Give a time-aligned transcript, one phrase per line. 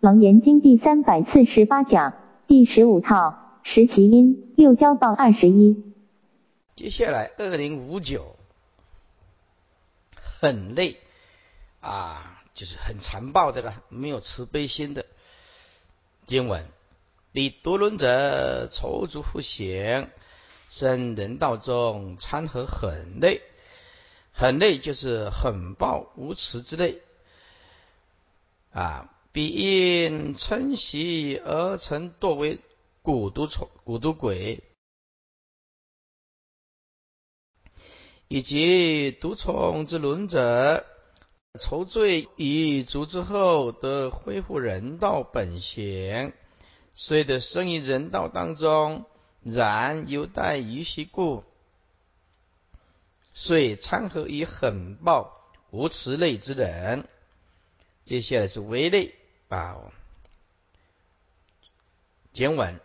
[0.00, 2.14] 楞严经第三百四十八讲
[2.46, 5.92] 第十五套十其因六交报二十一。
[6.74, 8.34] 接下来二零五九，
[10.14, 10.96] 很累
[11.80, 15.04] 啊，就是很残暴的了，没有慈悲心的
[16.24, 16.66] 经文。
[17.32, 20.08] 彼独轮者踌躇不行，
[20.70, 23.42] 生人道中参合很累，
[24.32, 27.02] 很累就是很暴无慈之类
[28.72, 29.10] 啊。
[29.32, 32.58] 彼因嗔习而成堕为
[33.04, 34.64] 蛊毒虫、蛊毒鬼，
[38.26, 40.84] 以及毒虫之轮者，
[41.60, 46.32] 愁罪已足之后，得恢复人道本性，
[46.94, 49.04] 虽得生于人道当中，
[49.44, 51.44] 然犹待于习故，
[53.32, 55.40] 遂参合于狠暴
[55.70, 57.08] 无慈类之人。
[58.04, 59.14] 接下来是为类。
[59.50, 59.78] 啊，
[62.32, 62.80] 简文，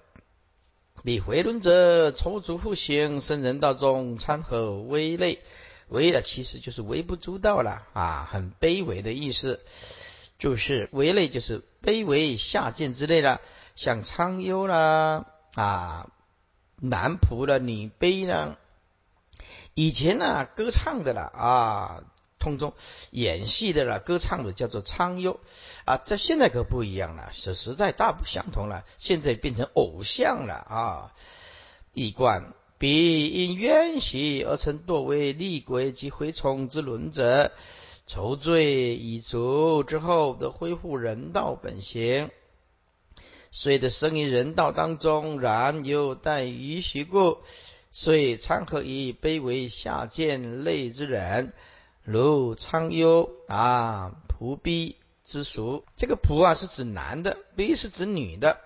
[1.04, 5.44] 彼回轮者，踌躇复行，生人道中，参合微类，
[5.90, 9.62] 微了其实就是微不足道了啊，很卑微的意思，
[10.40, 13.42] 就是微类就是卑微下贱之类的，
[13.76, 16.10] 像苍幽啦啊，
[16.78, 18.58] 男仆了，女卑呢，
[19.76, 22.04] 以前呢歌唱的了啊。
[22.46, 22.74] 空中
[23.10, 25.40] 演戏的了，歌唱的叫做苍幽
[25.84, 28.86] 啊，在现在可不一样了，是实在大不相同了。
[29.00, 31.14] 现在变成偶像了啊！
[31.92, 37.52] 一贯彼因冤习而成堕为厉鬼及蛔虫之轮者，
[38.06, 42.30] 酬罪已足之后的恢复人道本性，
[43.50, 47.40] 虽得生于人道当中，然又待于习故，
[47.92, 51.54] 遂参合以卑微下贱类之人。
[52.06, 58.62] 如苍幽啊，仆逼之俗，这个仆啊是指男的，逼是指女的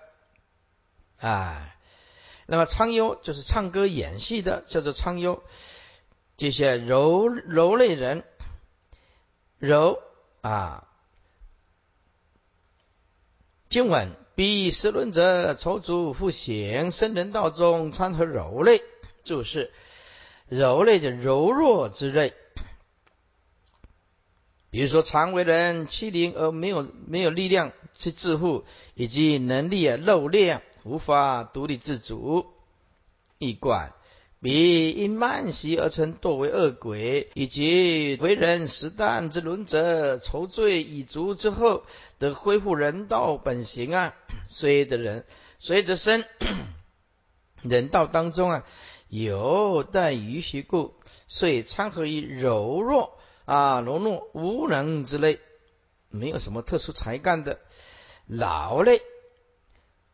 [1.18, 1.74] 啊。
[2.44, 5.42] 那么苍幽就是唱歌演戏的，叫做苍幽。
[6.36, 8.24] 这些柔柔类人，
[9.58, 9.98] 柔
[10.42, 10.86] 啊。
[13.70, 18.82] 今晚逼十论者，筹足复行，生人道中参合柔类，
[19.24, 19.72] 就是
[20.48, 22.34] 柔类的柔弱之类。
[24.70, 28.64] 比如说，常为人欺凌而没有没有力量去自护，
[28.94, 32.46] 以及能力啊漏劣，无法独立自主。
[33.38, 33.94] 一贯
[34.40, 41.82] 彼因慢习而成堕为恶鬼，以及为人实旦之伦者，愁罪已足之后，
[42.18, 44.14] 得恢复人道本性啊。
[44.46, 45.26] 虽得人，
[45.58, 46.24] 虽得生
[47.62, 48.64] 人道当中啊，
[49.08, 50.94] 有待于习故，
[51.26, 53.19] 遂参合于柔弱。
[53.50, 55.40] 啊，懦弱无能之类，
[56.08, 57.58] 没有什么特殊才干的
[58.28, 59.02] 劳累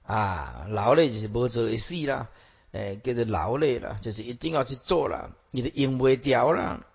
[0.04, 2.28] 啊，劳累就是不做一事啦，
[2.72, 6.86] 哎，叫做劳累了，就是一定要去做了，你的应不掉了。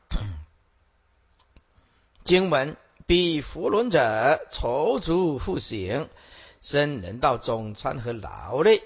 [2.23, 2.75] 经文
[3.05, 6.09] 比佛轮者踌躇复行，
[6.59, 8.81] 生人道中参和劳累，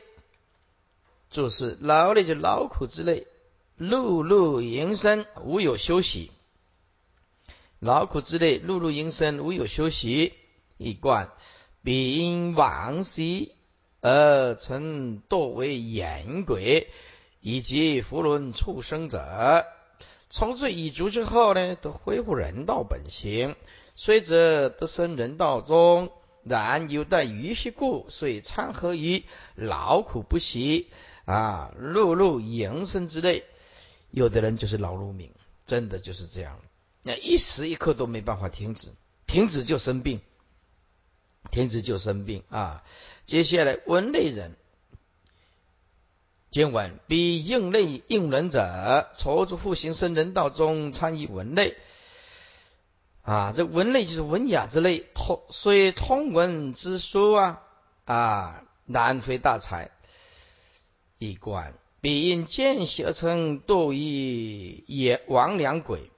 [1.29, 3.25] 就是劳累就劳苦之类，
[3.79, 6.33] 碌碌营生，无有休息。
[7.85, 10.33] 劳苦之类，碌碌营生，无有休息。
[10.77, 11.29] 一贯
[11.83, 13.51] 彼因往昔
[14.01, 16.87] 而成堕为眼鬼，
[17.41, 19.67] 以及福轮畜生者，
[20.31, 23.55] 从此已足之后呢，都恢复人道本性。
[23.93, 26.09] 虽则得生人道中，
[26.43, 30.89] 然有待余习故，遂参合于劳苦不息
[31.25, 33.43] 啊，碌碌营生之类。
[34.09, 35.29] 有的人就是劳碌命，
[35.67, 36.59] 真的就是这样。
[37.07, 38.91] 那一时一刻都没办法停止，
[39.27, 40.21] 停止就生病，
[41.51, 42.83] 停止就生病啊！
[43.27, 44.55] 接下来文类人，
[46.49, 51.77] 今晚比应类应人者，踌躇复行生人道中参与文类
[53.21, 53.53] 啊！
[53.55, 57.61] 这文类就是文雅之类，通虽通文之书啊
[58.05, 59.91] 啊，难非大才。
[61.19, 66.09] 一观彼因见习而成堕于也亡良鬼。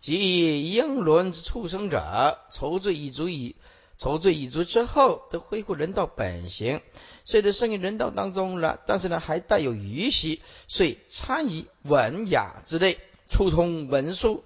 [0.00, 3.54] 即英伦之畜生者，愁罪已足矣。
[3.98, 6.80] 愁罪已足之后，得恢复人道本性，
[7.26, 12.98] 虽得生于人道当中了，但是呢，还带有余习，遂参与文雅之类，
[13.28, 14.42] 初通文书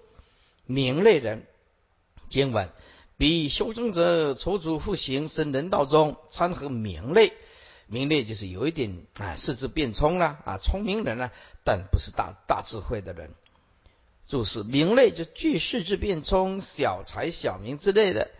[0.66, 1.46] 名类人
[2.28, 2.68] 经文。
[3.16, 7.32] 比修正者踌躇复行，生人道中参合名类，
[7.86, 11.30] 名类就是有一点啊，四肢变聪了啊，聪明人呢，
[11.64, 13.30] 但不是大大智慧的人。
[14.26, 18.30] 注释名类就具世之变冲、小才小名之类的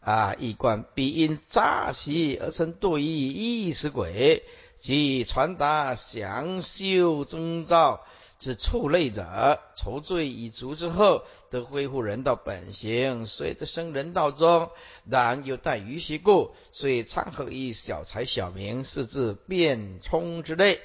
[0.00, 0.84] 啊，一观。
[0.94, 4.42] 必因诈习而成堕于意识鬼，
[4.78, 8.04] 即传达祥修征兆
[8.38, 14.70] 之畜类者，酬罪已足之后，得恢复人道本性，虽得生人道中，
[15.04, 20.80] 然又待于习故，虽参合于小才小名，是自变充之类。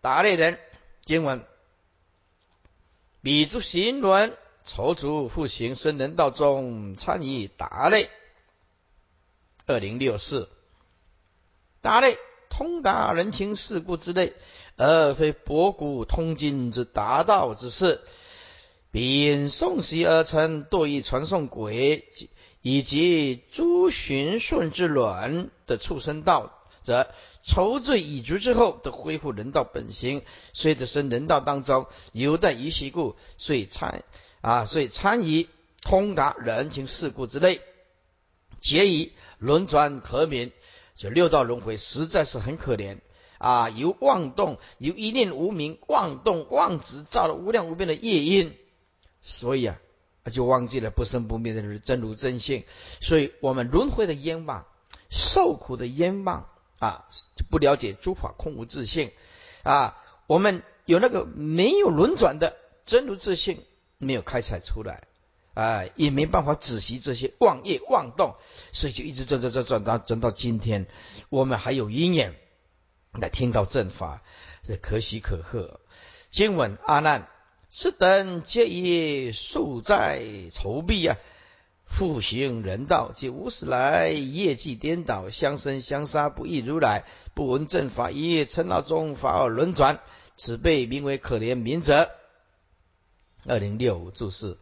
[0.00, 0.58] 达类人
[1.04, 1.44] 经文，
[3.24, 4.36] 彼诸行轮，
[4.66, 8.10] 愁足复行生人道中，参与达类。
[9.64, 10.50] 二零六四，
[11.80, 12.18] 达类
[12.50, 14.34] 通达人情世故之类，
[14.76, 18.02] 而非博古通今之达道之事。
[18.90, 22.06] 并诵习而成堕意传送轨，
[22.60, 27.08] 以及诸循顺之伦的畜生道，则
[27.44, 30.22] 愁罪已足之后，得恢复人道本性。
[30.52, 34.02] 虽得生人道当中，犹待于习故，遂参
[34.40, 35.48] 啊，遂参与
[35.82, 37.60] 通达人情世故之类，
[38.58, 39.12] 皆以。
[39.38, 40.52] 轮转可免，
[40.94, 43.00] 就六道轮回实在是很可怜
[43.36, 43.68] 啊！
[43.68, 48.56] 由妄动，由一念无明妄动妄执造了无量无边的业因，
[49.20, 49.78] 所以啊，
[50.22, 52.64] 他就忘记了不生不灭的真如真性。
[53.02, 54.64] 所以我们轮回的冤枉，
[55.10, 56.48] 受苦的冤枉
[56.84, 57.08] 啊，
[57.50, 59.12] 不了解诸法空无自性
[59.62, 59.96] 啊。
[60.26, 63.62] 我们有那个没有轮转的真如自性，
[63.98, 65.04] 没有开采出来。
[65.54, 68.34] 啊，也没办法仔细这些妄业妄动，
[68.72, 70.88] 所以就一直转转转转到转到今天，
[71.28, 72.34] 我们还有因缘
[73.12, 74.24] 来听到正法，
[74.64, 75.78] 这可喜可贺。
[76.32, 77.28] 经文阿难，
[77.70, 81.16] 是等皆以数在筹备啊，
[81.86, 87.04] 复行人道，即无始来业绩颠倒，相生相杀，不亦如来？
[87.34, 90.00] 不闻正法，一夜称道中，法而轮转，
[90.36, 92.10] 此辈名为可怜民者。
[93.46, 94.58] 二零六五注释。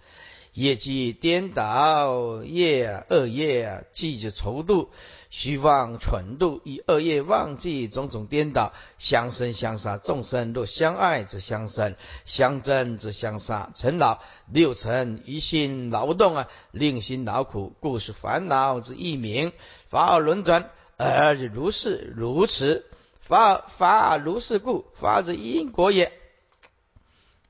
[0.54, 4.90] 业绩颠倒，业恶业记着愁度，
[5.31, 9.96] 虚妄蠢度，以恶业忘记种种颠倒，相生相杀。
[9.96, 11.96] 众生若相爱则相生，
[12.26, 13.70] 相争则相杀。
[13.75, 19.52] 尘劳六尘一心劳动啊，令心劳苦，故是烦恼之一名。
[19.88, 20.69] 法而轮转，
[20.99, 22.84] 而如是如此。
[23.20, 26.12] 法法如是故，法之因果也。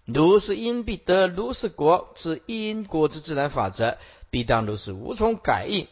[0.04, 3.98] 如是因必得如是果，是因果之自然法则，
[4.30, 5.86] 必当如是，无从改应。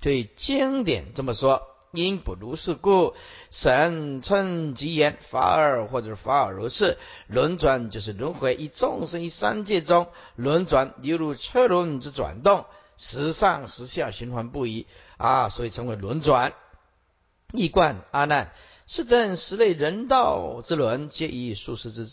[0.00, 3.14] 对经典这么说，因不如是故，
[3.50, 6.96] 神称即言法尔或者法尔如是
[7.26, 12.66] 轮转，就是轮回，以众生于三界中轮转，犹如车轮之转动，
[12.96, 14.86] 时上时下循环不已
[15.16, 16.52] 啊，所以称为轮转。
[17.52, 18.52] 一贯阿难，
[18.86, 22.08] 是等十类人道之轮，皆以数十之。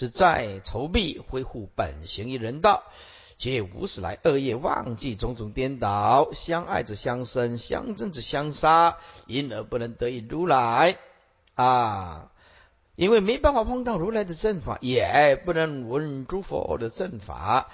[0.00, 2.84] 是在筹备恢复本行于人道，
[3.36, 10.96] 皆无始来恶业忘记种种颠倒，相爱之相生，相争之相杀，因而不能得以如来
[11.54, 12.30] 啊！
[12.96, 17.70] 因为没办法碰到如来的正法，也不能闻诸佛的正法，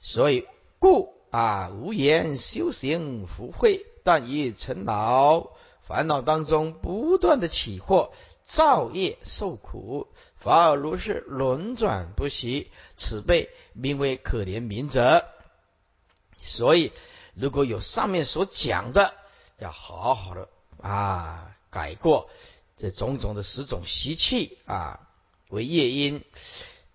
[0.00, 0.46] 所以
[0.78, 5.48] 故啊无言修行福慧，但以尘劳
[5.82, 8.10] 烦恼当中不断的起惑。
[8.44, 15.26] 造业受苦，法尔如是轮转不息，此辈名为可怜民者。
[16.42, 16.92] 所以，
[17.34, 19.14] 如果有上面所讲的，
[19.58, 20.48] 要好好的
[20.80, 22.28] 啊改过
[22.76, 25.08] 这种种的十种习气啊
[25.48, 26.22] 为业因。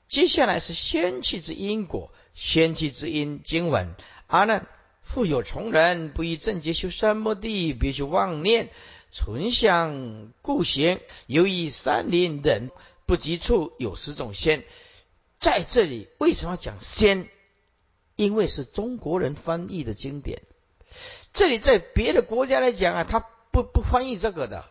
[0.08, 3.96] 接下来是仙气之因果，仙气之因经文。
[4.28, 4.68] 阿难，
[5.02, 8.70] 复有从人不以正觉修三摩地，必须妄念。
[9.12, 12.72] 存想故行，由于山林人
[13.06, 14.64] 不及处有十种仙，
[15.40, 17.28] 在这里为什么讲仙？
[18.16, 20.44] 因为是中国人翻译的经典。
[21.34, 23.20] 这里在别的国家来讲啊，他
[23.52, 24.66] 不不翻译这个的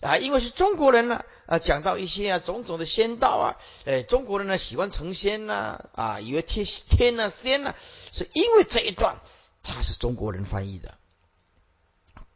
[0.00, 3.46] 啊，因为是中国人呢啊，讲到一些啊种种的仙道啊，
[3.84, 7.74] 哎，中国人呢喜欢成仙呐啊，以为天天呐仙呐，
[8.12, 9.16] 是因为这一段
[9.62, 10.94] 他是中国人翻译的。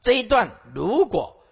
[0.02, 1.44] 这一段如果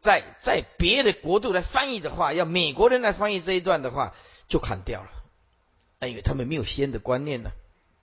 [0.00, 4.14] 在在别的国度来翻译的话，要美国人来翻译这一段的话，
[4.48, 7.50] 就砍掉了，因为他们没有先的观念呢。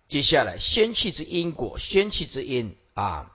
[0.07, 3.31] 接下来，先气之因果，先气之因啊。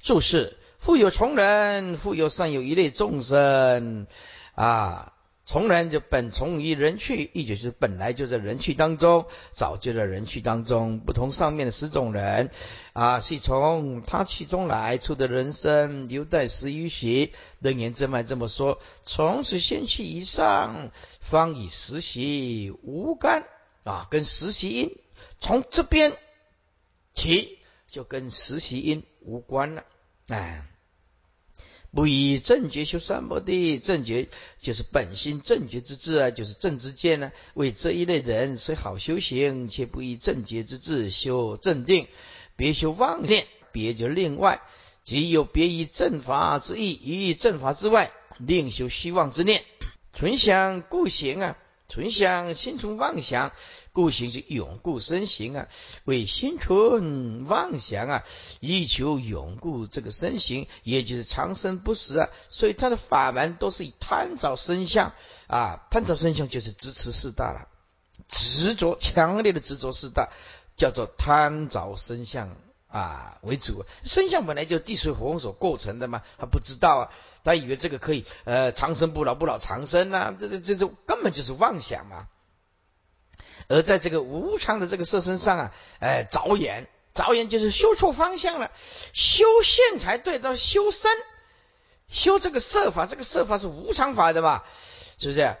[0.00, 4.06] 注释：富有从人，富有善有一类众生
[4.54, 5.12] 啊。
[5.50, 11.00] 从人就本从于人去，意就是本来就在人去当中，早就在人去当中。
[11.00, 12.52] 不同上面的十种人
[12.92, 17.32] 啊，是从他去中来出的人生，留待十余习。
[17.58, 23.44] 楞严正脉这么说：从此先去以上，方以实习无干
[23.82, 24.96] 啊，跟实习因
[25.40, 26.12] 从这边
[27.12, 29.82] 起就跟实习因无关了。
[30.28, 30.64] 哎，
[31.92, 34.28] 不以正觉修三摩地，正觉
[34.60, 37.32] 就是本心正觉之智啊，就是正知见呢。
[37.54, 42.06] 为这一类人，虽好修行，却不以正觉之智修正定，
[42.54, 44.62] 别修妄念，别就另外，
[45.02, 49.64] 即有别于正法之意，于正法之外，另修虚妄之念，
[50.14, 53.52] 存想故行啊，存想心存妄想。
[53.92, 55.68] 故行是永固身形啊，
[56.04, 58.24] 为心存妄想啊，
[58.60, 62.28] 以求永固这个身形，也就是长生不死啊。
[62.50, 65.12] 所以他的法门都是以贪着身相
[65.48, 67.68] 啊，贪着身相就是支持四大了，
[68.28, 70.28] 执着强烈的执着四大，
[70.76, 72.56] 叫做贪着身相
[72.86, 73.84] 啊为主。
[74.04, 77.10] 身相本来就地水火风所构成的嘛，他不知道啊，
[77.42, 82.28] 他以为这个可以呃长生不老不老长生呐，这这这这根本就是妄想嘛。
[83.70, 88.72] 而在这个无常的这个色身上啊，哎，着眼，着眼就是修错方向了，
[89.12, 91.08] 修现才对，到修身，
[92.08, 94.66] 修这个色法，这个色法是无常法的吧？
[95.18, 95.56] 是不是？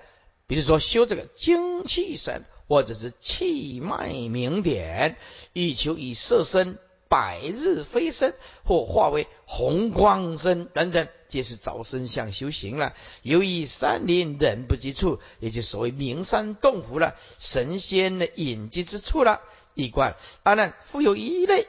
[0.48, 5.16] 比如说修这个精气神，或者是气脉明点，
[5.52, 6.78] 欲求以色身。
[7.10, 8.32] 百日飞升，
[8.64, 12.94] 或化为红光身等等，皆是早生相修行了。
[13.22, 19.40] 由于山林人不及处，也就所谓名山洞府了，神仙的隐居之处了。
[19.74, 20.14] 一观
[20.44, 21.66] 当然复有一类，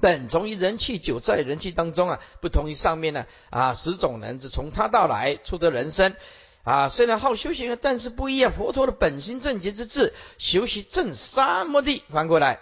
[0.00, 6.16] 本从于人气，久在人气当中啊，不同于上面呢啊十种人，是从他到来，出得人生
[6.62, 6.88] 啊。
[6.88, 8.50] 虽然好修行了，但是不一样。
[8.50, 12.60] 佛陀的本心正觉之智，修习正三摩地，翻过来。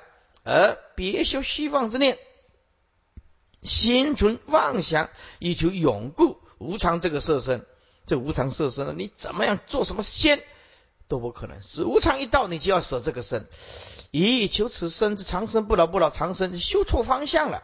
[0.49, 2.19] 而别修希望之念，
[3.63, 7.67] 心存妄想，以求永固无常这个色身。
[8.07, 10.43] 这无常色身呢，你怎么样做什么仙
[11.07, 11.63] 都不可能。
[11.63, 13.47] 是无常一到，你就要舍这个身，
[14.11, 17.63] 以求此身之长生不老不老长生，修错方向了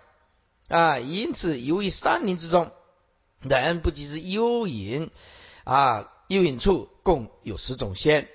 [0.68, 0.98] 啊！
[0.98, 2.70] 因此，由于山林之中，
[3.40, 5.10] 人不及之幽隐
[5.64, 8.28] 啊，幽隐处共有十种仙。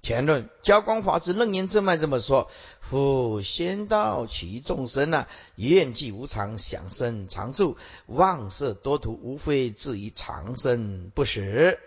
[0.00, 2.48] 前论交光法之楞严正脉这么说：
[2.80, 7.76] 夫仙道其众生啊，愿济无常，想生常住，
[8.06, 11.78] 妄色多图，无非至于长生不死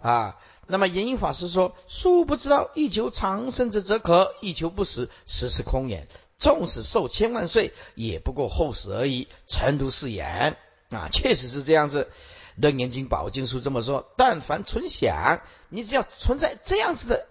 [0.00, 0.38] 啊。
[0.66, 6.06] 那么延音法师说：殊不知道，欲求长生者则可，欲求不死，实是空言。
[6.38, 9.26] 纵使寿千万岁，也不过后死而已。
[9.48, 10.56] 诚如是言
[10.90, 12.10] 啊，确实是这样子。
[12.56, 15.40] 楞严经宝经书这么说：但凡存想，
[15.70, 17.26] 你只要存在这样子的。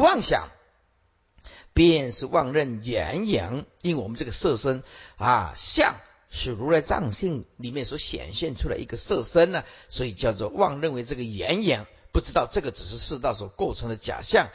[0.00, 0.48] 妄想，
[1.74, 4.82] 便是妄认原影，因为我们这个色身
[5.18, 5.96] 啊，相
[6.30, 14.48] 是如来藏性里面所显现出来一个色身呢，所以叫做妄认为这个原影，不知道这个只是世道所构成的假象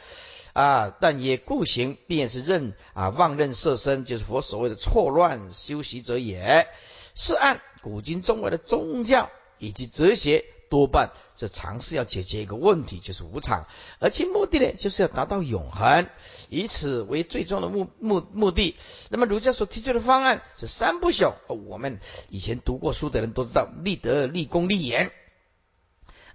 [0.52, 6.66] 啊，但也故行，便是认啊妄认色身，就是佛所谓的错乱修习者也，
[7.14, 10.44] 是按古今中外的宗教以及哲学。
[10.68, 13.66] 多半是尝试要解决一个问题，就是无常，
[13.98, 16.08] 而其目的呢，就是要达到永恒，
[16.48, 18.76] 以此为最终的目目目的。
[19.10, 25.12] 那么儒家所提出的方案是三不朽，我们以前读过书的人都知道，立德、立功、立言。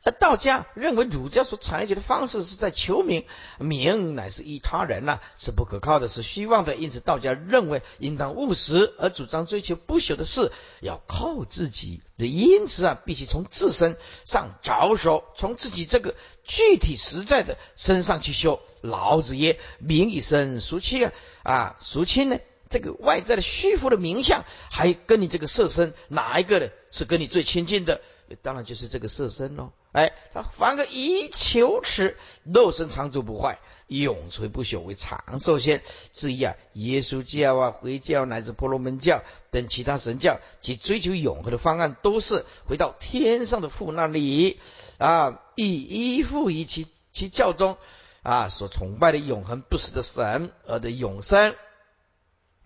[0.03, 3.25] 而道家认为儒家所采取的方式是在求名，
[3.59, 6.75] 名乃是依他人呐，是不可靠的，是虚妄的。
[6.75, 12.01] 因此，道家认为应当务实，而主张追求不朽的事要靠自己。
[12.17, 18.59] 因此啊，必须从自身上着手，从自己这个具体实在的身上去修。
[18.81, 21.13] 老子曰：“名以身孰亲啊？
[21.43, 22.37] 啊，孰亲呢？
[22.69, 26.69] 这个外在的虚浮的名相，还跟你这个色身哪一个呢？
[26.89, 28.01] 是跟你最亲近的？
[28.41, 35.83] 当然就是这个色身喽。”哎，他凡个以求持肉身长住不坏，永垂不朽为长寿仙。
[36.13, 44.59] 至于啊，耶稣教啊、回教乃至婆罗门教等其他神教，其追求永恒的方案，都是回到天上的父那里
[44.97, 47.77] 啊，以依附于其其教中
[48.23, 51.53] 啊所崇拜的永恒不死的神而的永生。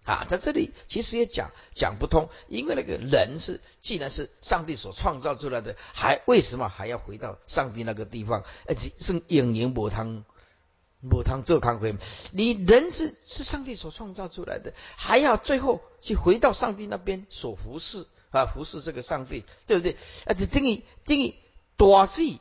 [0.06, 8.44] 啊，在这里其实也讲讲不通，因为那个人是既然是上帝所创造出来的，还为什么还要回到上帝那个地方？
[8.68, 10.24] 而且是影影母汤
[11.02, 11.96] 母汤做康辉，
[12.32, 19.98] 你人是是上帝所创造出来的，还要最后去回到上帝那边所服侍啊，服侍这个上帝，对不对？
[20.28, 21.34] 而且等于等于
[21.78, 22.38] 大智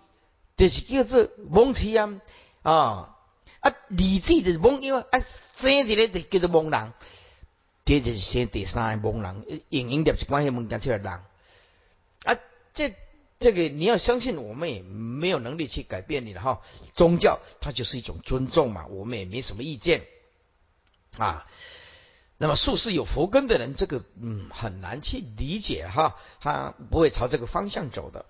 [0.56, 2.20] 就是叫做蒙奇啊
[2.62, 3.16] 啊
[3.60, 5.20] 啊，理智就是蒙，因为啊
[5.56, 6.92] 生一个就叫做蒙人。
[7.84, 11.22] 这就是先第三个蒙人，影影碟是关系蒙讲出来人啊，
[12.72, 12.94] 这
[13.38, 16.62] 这个你要相信，我们也没有能力去改变你的哈。
[16.94, 20.06] 宗教它就是一种尊重嘛，我们也没什么意见
[21.18, 21.46] 啊。
[22.38, 28.24] 那么术士有佛根的人，这个嗯很难去理解哈，他不会朝这个方向走的。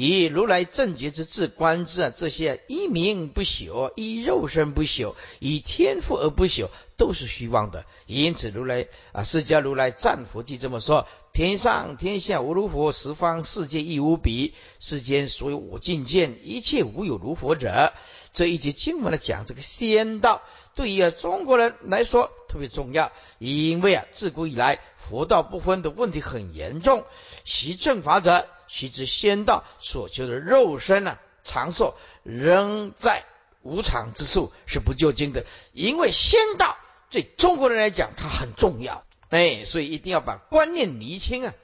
[0.00, 7.84] 以如来正觉之智观之啊，这些一名不朽，一肉身不朽，以天赋而不朽，都是虚妄的。
[8.06, 14.54] 因此，如来啊，释迦如来赞佛记这么说：天上天下无如佛，十方世界亦无比。
[14.78, 17.92] 世间所有我境界，一切无有如佛者。
[18.32, 20.42] 这一节经文来讲，这个仙道
[20.76, 27.04] 对于中国人来说特别重要，因为啊，自古以来佛道不分的问题很严重。
[27.44, 28.46] 习正法者。
[28.68, 33.24] 须知仙道所求的肉身呢，长寿仍在
[33.62, 35.44] 无常之处，是不究竟的。
[35.72, 36.76] 因为仙道
[37.10, 41.54] 对中国人来讲，它很重要，哎，所以一定要把观念厘清啊。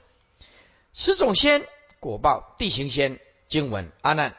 [0.93, 1.67] 十种仙
[1.99, 4.35] 果报地行仙经文阿难，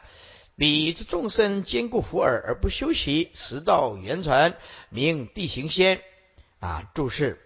[0.55, 4.57] 彼之众生坚固福耳而不修习，十道圆传
[4.89, 6.01] 名地行仙
[6.59, 6.89] 啊。
[6.93, 7.39] 注释：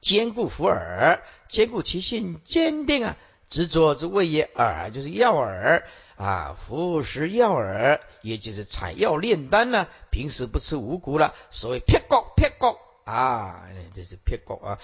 [0.00, 3.16] 坚固福耳，坚固其心坚定啊。
[3.52, 5.82] 执着之谓也，耳就是药饵
[6.16, 9.88] 啊，服食药饵，也就是采药炼丹呢。
[10.10, 14.78] 平时不吃五谷了，所谓撇国撇国啊，这是撇国啊，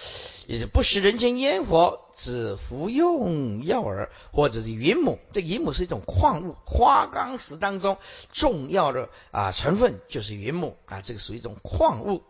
[0.45, 5.17] 也是不食人间烟火，只服用药饵或者是云母。
[5.33, 7.97] 这云母是一种矿物，花岗石当中
[8.31, 12.21] 重要的啊成分就是云母啊，这个属于一种矿物，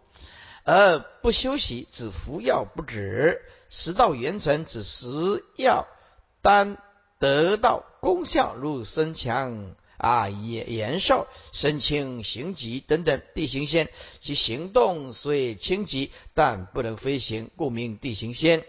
[0.64, 5.86] 而不休息，只服药不止，食道元成，只食药。
[6.42, 6.78] 当
[7.20, 18.66] 得到功效，如身强啊、延延寿、身轻、行疾等等地形仙，其行动虽轻疾，但不能飞行，故名地形仙。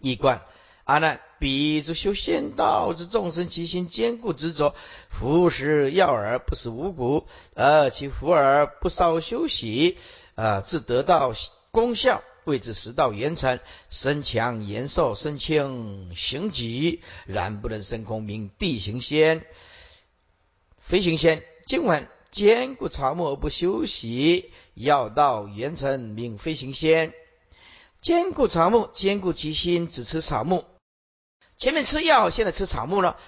[0.00, 0.42] 一观
[0.84, 4.76] 阿难，彼之修仙道之众生，其心坚固执着，
[5.08, 9.98] 服食药而不食五谷，而其服而不少休息，
[10.36, 11.32] 啊，自得到
[11.72, 12.22] 功效。
[12.44, 13.60] 谓之食道圆成，
[13.90, 19.44] 身强延寿，身轻行疾，然不能升空，名地行仙、
[20.78, 21.42] 飞行仙。
[21.66, 27.12] 今晚坚固草木而不休息，要道圆成，名飞行仙。
[28.00, 30.66] 坚固草木，坚固其心，只吃草木。
[31.56, 33.18] 前面吃药，现在吃草木了。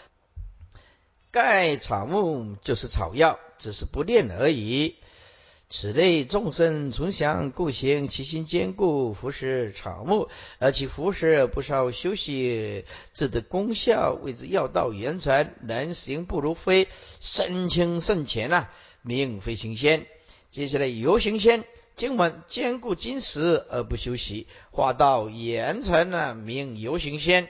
[1.31, 4.97] 盖草木就是草药，只是不练而已。
[5.69, 10.29] 此类众生存想故行，其心坚固，服食草木，
[10.61, 15.51] 而其服食不稍休息，自得功效，谓之药道圆成。
[15.67, 16.87] 人行不如飞，
[17.19, 18.71] 身轻胜前啊，
[19.03, 20.07] 名飞行仙。
[20.51, 21.65] 接下来游行仙，
[21.97, 27.49] 经文坚固金石而不休息，化道圆成呢，名游行仙。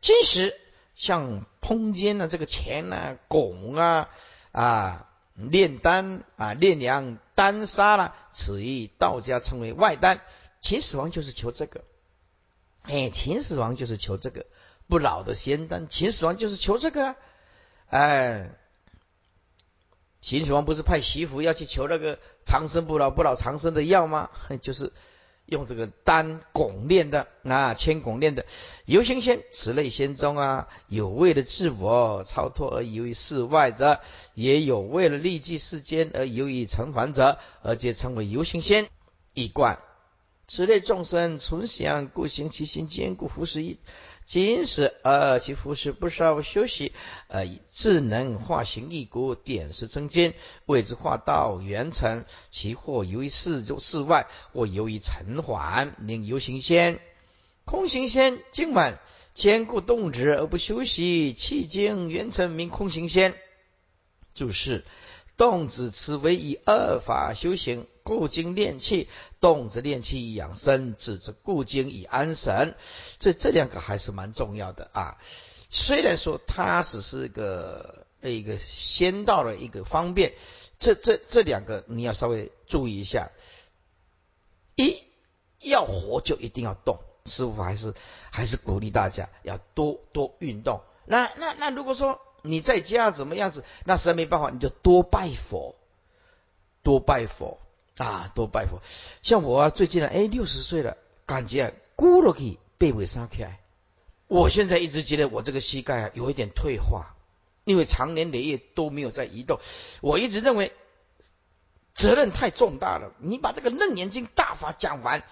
[0.00, 0.54] 金石
[0.94, 4.08] 像通奸的这个钱啊、汞啊
[4.52, 5.06] 啊。
[5.48, 10.20] 炼丹啊，炼粮丹砂了，此一道家称为外丹。
[10.60, 11.82] 秦始皇就是求这个，
[12.82, 14.44] 哎，秦始皇就是求这个
[14.88, 15.88] 不老的仙丹。
[15.88, 17.14] 秦始皇就是求这个，
[17.88, 18.50] 哎，
[20.20, 24.28] 秦始皇不是派徐福要去求那个长生不老、不老长生的药吗？
[24.60, 24.92] 就是。
[25.50, 28.46] 用这个丹汞炼的啊，铅汞炼的
[28.86, 34.00] 游行仙，此类仙中啊，有为了自我超脱而游于世外者，
[34.34, 38.88] 也有为了利济世间而游于成凡者，而皆称为游行仙
[39.34, 39.80] 一贯。
[40.46, 43.78] 此类众生存想故行其心坚固，服食一。
[44.24, 46.92] 今时而其服饰不稍休息，
[47.28, 50.34] 呃，智能化形一股，点石成金，
[50.66, 52.24] 谓之化道圆成。
[52.50, 57.00] 其或由于世中世外，或由于尘缓，名游行仙、
[57.64, 58.40] 空行仙。
[58.52, 59.00] 今晚
[59.34, 63.34] 坚固动止而不休息，气经圆成，名空行仙。
[64.34, 64.84] 注释。
[65.36, 69.06] 动止此为以二法修行，固精炼气；
[69.40, 72.74] 动则炼气以养生，止则固精以安神。
[73.20, 75.18] 所以这两个还是蛮重要的啊。
[75.68, 80.32] 虽然说它只是一个一个仙道的一个方便，
[80.80, 83.30] 这这这两个你要稍微注意一下。
[84.74, 85.04] 一
[85.60, 87.94] 要活就一定要动，师傅还是
[88.32, 90.80] 还是鼓励大家要多多运动。
[91.06, 92.20] 那那那如果说。
[92.42, 93.64] 你在家怎么样子？
[93.84, 95.76] 那实在没办法，你就多拜佛，
[96.82, 97.60] 多拜佛
[98.00, 98.80] 啊，多拜佛。
[99.22, 103.60] 像我啊，最近呢，哎，六十岁了，感觉骨了可以背尾伤开。
[104.26, 107.14] 我现在一直觉得我这个膝盖啊有一点退化，
[107.64, 109.60] 因为长年累月都没有在移动。
[110.00, 110.72] 我一直认为
[111.94, 113.12] 责任太重大了。
[113.18, 115.22] 你把这个楞严经大法讲完，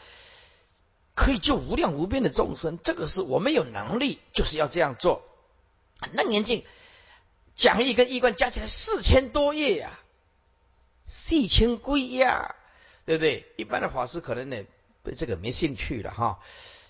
[1.14, 2.78] 可以救无量无边的众生。
[2.84, 5.22] 这个是我们有能力，就是要这样做。
[6.12, 6.64] 楞严经。
[7.54, 9.98] 讲义跟义观加起来四千多页呀，
[11.06, 12.54] 四千归呀，
[13.08, 13.46] 对不对？
[13.56, 14.62] 一般的法师可能呢
[15.02, 16.40] 对这个没兴趣了哈，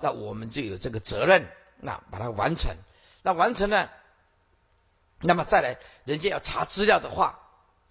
[0.01, 2.75] 那我们就有这个责任，那把它完成。
[3.23, 3.93] 那完成了，
[5.21, 7.39] 那么再来，人家要查资料的话，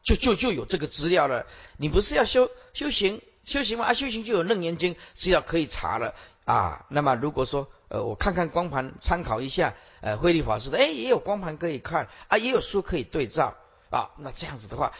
[0.04, 1.46] 就就就有这个资料了。
[1.78, 3.86] 你不是要修修行修行吗？
[3.86, 6.14] 啊，修行就有楞严经资料可以查了
[6.44, 6.86] 啊。
[6.90, 13.56] 那么如果说呃，我看看光盘，参考一下呃，慧律法师的，哎，也有光盘可以看啊，也有书可以对照
[13.90, 14.12] 啊。
[14.18, 14.92] 那这样子的话，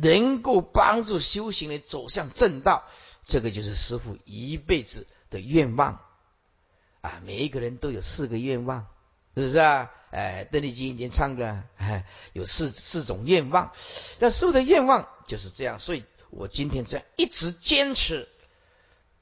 [0.00, 2.84] 能够帮助修行人走向正道。
[3.24, 6.00] 这个就是师傅一辈子的愿望
[7.02, 7.20] 啊！
[7.26, 8.86] 每一个人都有四个愿望，
[9.34, 9.90] 是不是啊？
[10.10, 13.72] 哎，邓丽君以前唱的，哎，有四四种愿望。
[14.18, 18.28] 那师傅的愿望就是这样，所以我今天这样一直坚持，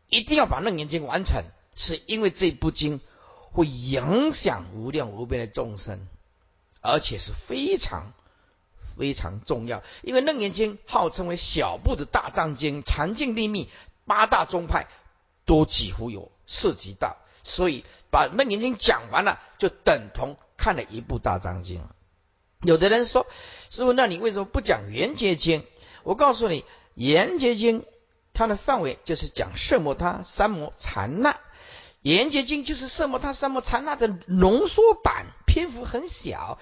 [0.09, 1.43] 一定要把《楞严经》完成，
[1.75, 3.01] 是因为这部经
[3.51, 6.07] 会影响无量无边的众生，
[6.81, 8.13] 而且是非常。
[8.99, 13.69] 非常重要，因为《楞严经》号称为小部的大藏经，禅净立密
[14.07, 14.89] 八大宗派
[15.45, 21.83] 都几乎有涉及到，所以把《楞严经》讲完了，就等同看了一部大藏经。
[22.63, 23.27] 有的人说
[23.69, 25.61] ：“师傅，那你为什么不讲《圆觉经》？”
[26.03, 26.63] 我告诉你，
[26.95, 27.83] 《圆觉经》
[28.33, 31.33] 它的范围就是讲色摩他三摩禅那，
[32.01, 36.59] 《圆觉经》就是色摩他三摩禅那的浓缩版，篇幅很小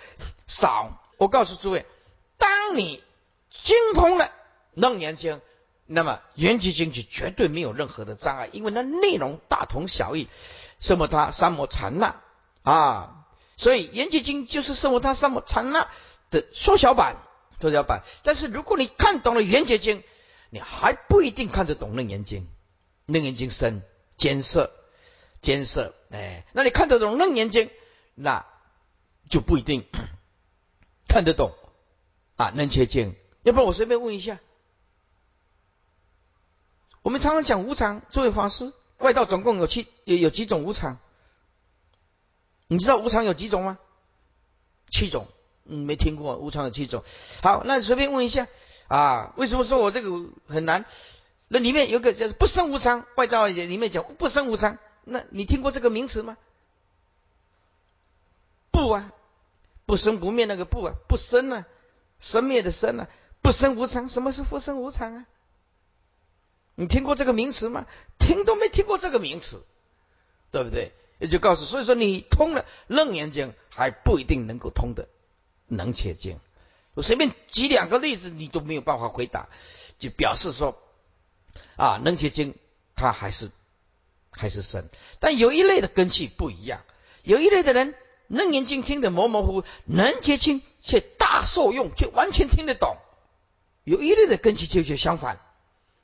[0.49, 1.01] 少。
[1.16, 1.87] 我告诉诸位。
[2.38, 3.03] 当你
[3.51, 4.27] 精通了
[4.75, 5.37] 《楞严经》，
[5.87, 10.29] 那么《圆寂经》就绝对没有任何的障碍，因为那内容大同小异。
[10.81, 12.20] 什么他三摩禅那
[12.62, 15.88] 啊，所以《圆寂经》就是什么他三摩禅那
[16.31, 17.16] 的缩小版、
[17.61, 18.03] 缩小版。
[18.23, 20.01] 但是如果你看懂了《圆觉经》，
[20.51, 22.42] 你还不一定看得懂《楞严经》。
[23.07, 23.83] 《楞严经》深
[24.16, 24.73] 艰涩，
[25.40, 25.94] 艰涩。
[26.11, 27.66] 哎，那你看得懂《楞严经》，
[28.14, 28.47] 那
[29.31, 29.87] 就不一定
[31.09, 31.53] 看得懂。
[32.44, 34.38] 啊，能切经，要不然我随便问一下。
[37.00, 40.98] 我们常常讲无常，作为法师，外道总共有七有有几种无常？
[42.66, 43.78] 你知道无常有几种吗？
[44.90, 45.26] 七种，
[45.64, 47.02] 嗯，没听过，无常有七种。
[47.42, 48.46] 好，那随便问一下
[48.88, 50.11] 啊，为什么说我这个
[50.46, 50.85] 很难？
[51.48, 56.37] 那里面有个叫不生无常，外道也里面讲不生无常，那你听过这个名词吗？
[58.70, 59.12] 不啊，
[59.87, 61.66] 不生不灭那个不啊，不生啊。
[62.20, 63.09] 生灭的生呢？
[63.42, 65.27] 不生无常，什么是不生无常啊？
[66.77, 67.87] 你听过这个名词吗？
[68.18, 69.62] 听都没听过这个名词，
[70.50, 70.92] 对不对？
[71.18, 75.05] 也就告诉，所以说你通了《楞严经》还不一定能够通的
[75.66, 76.37] 《能切经》。
[76.94, 79.48] 我随便举两个例子，你都没有办法回答，
[79.98, 80.81] 就表示说
[81.77, 82.53] 啊，《能切经》
[82.96, 83.50] 它还是
[84.31, 84.88] 还是生，
[85.20, 86.83] 但有一类的根器不一样，
[87.22, 87.94] 有一类的人。
[88.27, 92.98] 楞严经听得模模糊糊，能结经却大受用，却完全听得懂。
[93.82, 95.40] 有一类的根基就就相反，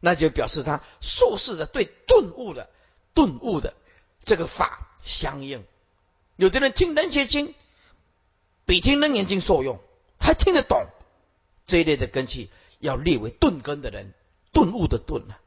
[0.00, 2.70] 那就表示他受事的对顿悟的
[3.12, 3.74] 顿悟的
[4.24, 5.62] 这个法相应。
[6.37, 7.54] 有的人听能结经
[8.64, 9.78] 比听楞严经受用，
[10.18, 10.87] 还听得懂。
[11.66, 14.14] 这一类的根气要列为顿根的人，
[14.54, 15.38] 顿悟的顿啊，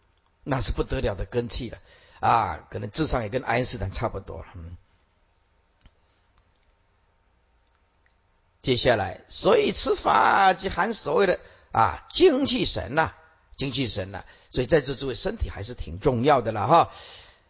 [0.44, 1.80] 那是不得了的根气了
[2.20, 2.68] 啊！
[2.70, 4.46] 可能智商也跟爱因斯坦差不多。
[4.54, 4.78] 嗯。
[8.64, 11.42] 接下来，所以此法即含所谓的
[11.74, 13.12] 啊精气神呐，
[13.58, 14.24] 精气神呐。
[14.50, 16.92] 所以在这诸位身体还是挺重要的了哈。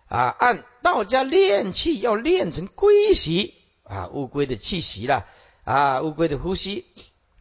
[0.07, 5.27] 啊，按道家练气要练成龟息啊，乌龟的气息了
[5.63, 6.85] 啊，乌龟的呼吸，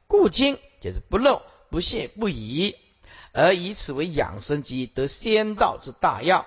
[0.06, 2.76] 故精就是不漏不泄不已，
[3.32, 6.46] 而以此为养生及得仙道之大药。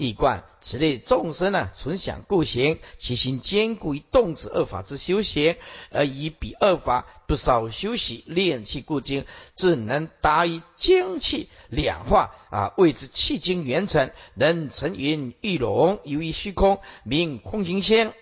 [0.00, 5.56] 一贯此类众生呢，存想故行，其心坚固于动止二法之修行，
[5.90, 18.14] 而以彼二法不少修习练气固精，自能达于精气两化啊，谓之气精元成，能成云玉龙，游于虚空，名空行仙。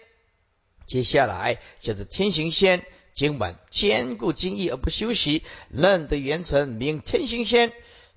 [0.86, 7.70] 接下来就是天行仙，今晚坚固精义而不休息，能得元成，名天行仙。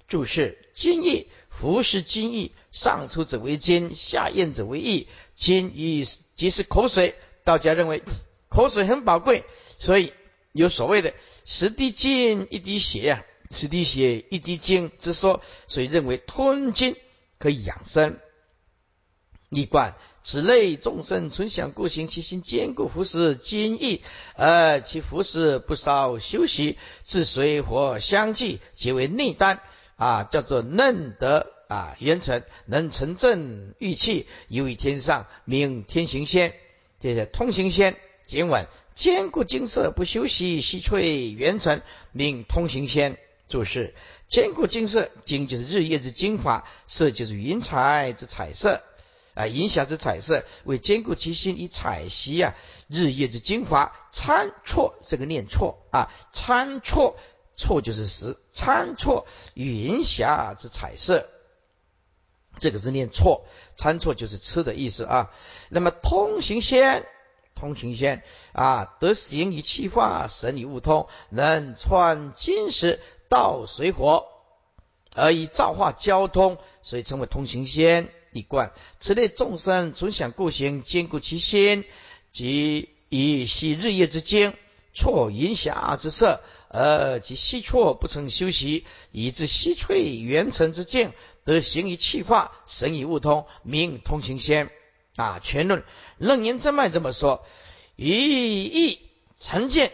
[0.07, 1.27] 注释精义。
[1.49, 5.07] 服食精液，上出者为精，下咽者为液。
[5.35, 8.03] 精液即是口水，道家认为
[8.49, 9.45] 口水很宝贵，
[9.79, 10.13] 所以
[10.51, 11.13] 有所谓的
[11.45, 16.95] 十滴精一滴血呀，十滴血一滴精之说，所以认为吞精
[17.37, 18.17] 可以养生。
[19.49, 24.01] 一贯此类众生存想故行，其心坚固，服食精液，
[24.35, 29.61] 而其服食不少休息，自水火相继，皆为内丹。
[29.95, 36.55] 啊，叫做嫩德啊，元成能成正玉气，游于天上，名天行仙。
[36.99, 43.19] 这是通行仙，经文坚固金色不休息，细翠元成，名通行仙。
[43.47, 43.93] 注释：
[44.27, 48.81] 坚固金色，金就是日月之精华，色就是云彩之彩色。
[49.35, 52.55] 啊，银霞之彩色，为坚固其心以采习啊
[52.87, 53.93] 日夜之精华。
[54.11, 57.15] 参错这个念错啊，参错
[57.53, 61.29] 错就是实，参错云霞之彩色，
[62.59, 63.45] 这个是念错，
[63.75, 65.31] 参错就是吃的意思啊。
[65.69, 67.05] 那么通行仙，
[67.55, 74.25] 通行仙啊，得行以气化，神以物通，能穿金石，道水火，
[75.15, 78.09] 而以造化交通，所以称为通行仙。
[78.31, 81.83] 一贯，此类众生总想故行，兼顾其心，
[82.31, 84.53] 即以息日夜之精，
[84.93, 91.11] 错云霞之色，而其息错不曾休息，以致息萃元成之境，
[91.43, 94.69] 得行于气化，神以物通，名通行仙。
[95.15, 95.83] 啊，全论
[96.17, 97.45] 楞严真脉这么说：
[97.95, 98.99] 一意
[99.37, 99.93] 成见，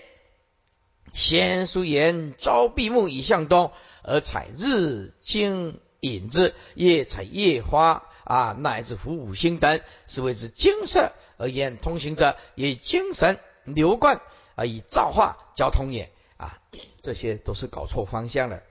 [1.13, 3.71] 先书言朝闭目以向东，
[4.03, 8.03] 而采日精引之，夜采夜花。
[8.25, 14.19] 啊，乃至服五星等，是谓之精色而言通行者，以精神流贯
[14.55, 16.12] 而以造化交通也。
[16.38, 16.60] 啊，
[17.03, 18.63] 这些都是搞错方向了。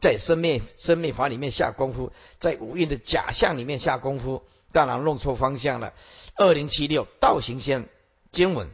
[0.00, 5.94] 在生命生命法里面下功夫，在五蕴的假象里面下功夫，当然弄错方向了。
[6.36, 7.88] 二零七六道行仙
[8.30, 8.70] 经文，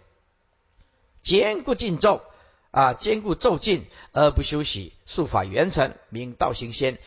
[1.23, 2.23] 坚固禁咒
[2.71, 6.99] 啊，坚固咒禁而不休息，术法圆成，名道行仙。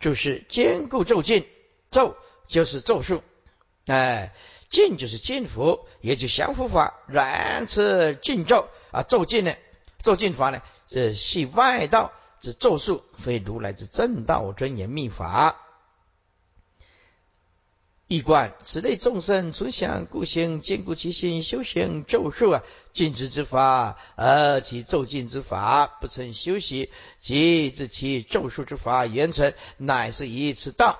[0.00, 1.46] 就是坚固咒禁，
[1.90, 2.16] 咒
[2.48, 3.22] 就是咒术，
[3.84, 4.34] 哎，
[4.70, 7.00] 禁就是禁符，也就降伏法。
[7.06, 9.54] 然此禁咒啊，咒禁呢，
[10.02, 15.56] 咒禁法呢，是系外道之咒术，非如来之正道真言秘法。
[18.06, 30.98] 一观此类众生存想故行，坚固其心，修行咒术啊，禁止之法，而其咒禁之法不曾修习，即知其咒术之法原成，乃是以此道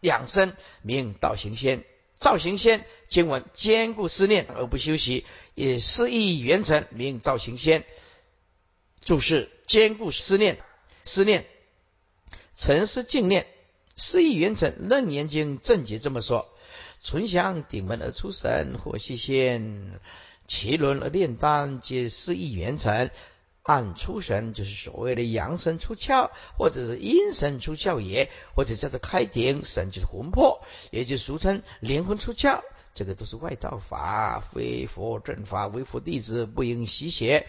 [0.00, 1.82] 养生，名道行仙。
[2.18, 5.24] 造行仙经文坚固思念而不休息，
[5.54, 7.86] 以思意圆成，名造行仙。
[9.02, 10.62] 注释：坚固思念，
[11.10, 11.44] 思念，
[12.54, 13.48] 沉思静念。
[13.96, 16.46] 四意圆成，楞严经正解这么说：
[17.02, 20.00] 存想顶门而出神，或细仙
[20.46, 23.10] 其轮而炼丹，皆四意圆成。
[23.62, 32.62] 按出神就是所谓的阳神出窍，或者是阴神出窍也，或者叫做开顶神就是魂魄，也就俗称灵魂出窍。
[32.94, 37.48] 这个都是外道法，非佛正法，为佛弟子不应习学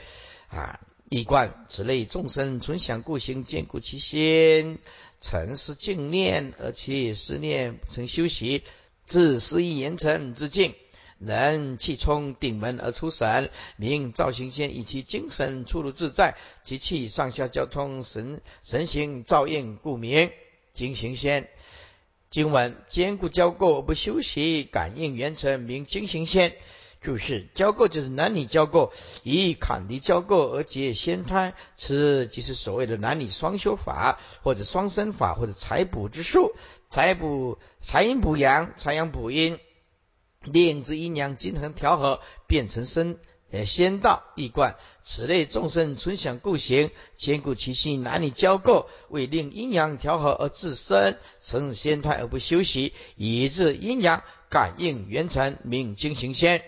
[0.49, 0.79] 啊。
[1.13, 4.79] 一贯此类众生存想故行，坚固其心。
[5.19, 8.63] 曾是静念，而其思念不曾休息，
[9.05, 10.73] 自思意言成之境，
[11.17, 20.31] 能气冲顶门而出神，名造行仙，以其精神出入自在，其气上下交通，神神行照应，故名
[20.73, 21.49] 精行仙。
[22.29, 26.55] 经文坚固交构不休息，感应圆成，名精行仙。
[27.01, 28.91] 注释：交媾就是男女交媾，
[29.23, 36.53] 以坎离交媾而结仙胎，此即是所谓的男女双修法，或者双生法，或者采补之术，
[36.91, 39.57] 采补财阴补阳，财阳补阴，
[40.43, 43.17] 令之阴阳均衡调和，变成生
[43.49, 44.75] 呃仙道一贯。
[45.01, 56.63] 此类众生存想故行，兼顾其心，男女交媾，为令阴阳调和而自身成仙胎而不休息，以致阴阳感应圆成，命精行仙。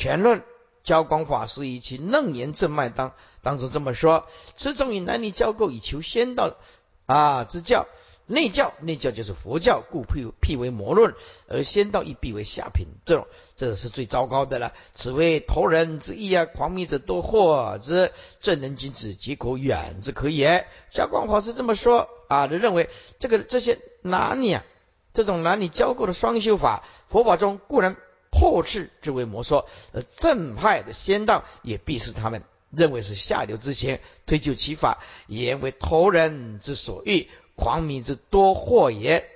[0.00, 0.42] 全论
[0.82, 6.56] 交光法师以其楞严正脉当当中这么说：此种以男女交构以求仙道
[7.04, 7.86] 啊之教，
[8.24, 11.12] 内教内教就是佛教，故辟辟为魔论；
[11.48, 12.86] 而仙道亦辟为下品。
[13.04, 14.72] 这种这是最糟糕的了。
[14.94, 16.46] 此为投人之意啊！
[16.46, 18.10] 狂迷者多惑之，
[18.40, 20.66] 正人君子皆可远之可也。
[20.90, 24.64] 交光法师这么说啊，就认为这个这些男女啊，
[25.12, 27.98] 这种男女交构的双修法，佛法中固然。
[28.30, 39.28] 后世之为魔说，而正派的仙道也必是他们认为是下流之行，推究其法，言为投人之所欲，狂迷之多惑也。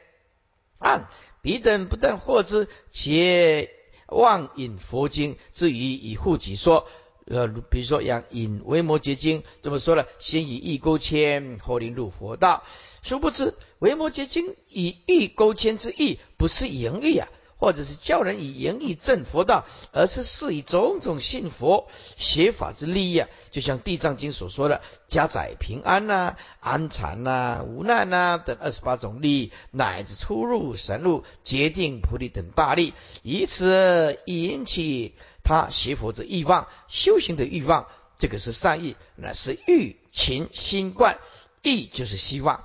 [0.78, 1.09] 按
[1.42, 3.70] 彼等不但惑之，且
[4.07, 6.87] 妄引佛经之语以护己说。
[7.26, 12.62] 呃，比如说像引《维摩诘经》这么说了，先以欲勾牵，后令入佛道。
[13.02, 17.26] 殊不知《维摩诘经》以欲勾牵之意，不是淫欲啊。
[17.64, 37.87] 或者是教人以言义正佛道，而是是以种种信佛学法之利益啊，就像《地藏经》所说的加载平安呐、安禅呐、无难呐等二十八种利益，乃至出入神路、决定菩提等大利，以此引起他学佛之欲望、修行的欲望，
[38.18, 41.18] 这个是善意，那是欲勤心贯，
[41.62, 42.62] 意就是希望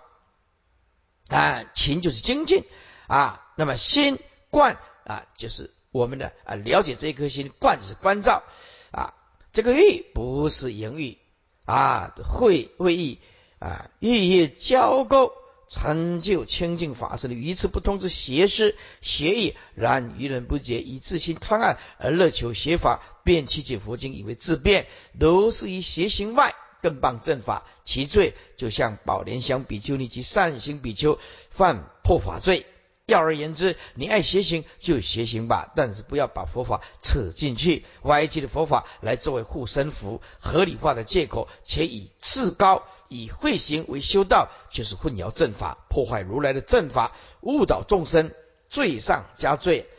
[1.30, 2.66] 啊，勤就是精进
[3.08, 4.20] 啊，那么心
[4.52, 4.78] 贯
[5.10, 8.44] 啊，就是我们的啊了解这一颗心，观是关照
[8.92, 9.16] 啊，
[9.52, 11.18] 这个欲不是言语
[11.66, 13.20] 啊，会会意
[13.58, 15.34] 啊，欲业交勾。
[15.72, 24.88] 成就清净法师的与此不通之邪师邪意，然愚人不解，以自心贪爱而乐求邪法，便曲解佛经以为自辩，
[25.20, 31.20] 都是以邪行外更谤正法，其罪就像宝莲香比丘尼及善行比丘
[31.52, 32.66] 犯破法罪。
[33.10, 48.32] 要而言之，你爱邪行就邪行吧，但是不要把佛法扯进去，歪曲的佛法来作为护身符、合理化的借口，且以自高以慧行为修道，就是混淆正法，破坏如来的正法，误导众生，
[48.70, 49.90] 罪上加罪。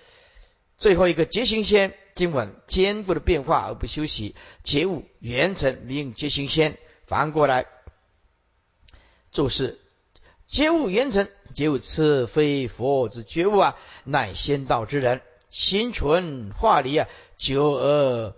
[0.79, 6.79] 最后一个结行仙经文，坚固的变化而不休息，觉悟圆成名结行仙。
[7.07, 7.67] 反过来
[9.33, 9.79] 注释。
[10.51, 18.35] 觉悟圆成，觉悟此非佛之觉悟啊，乃仙道之人，心存化离啊，久而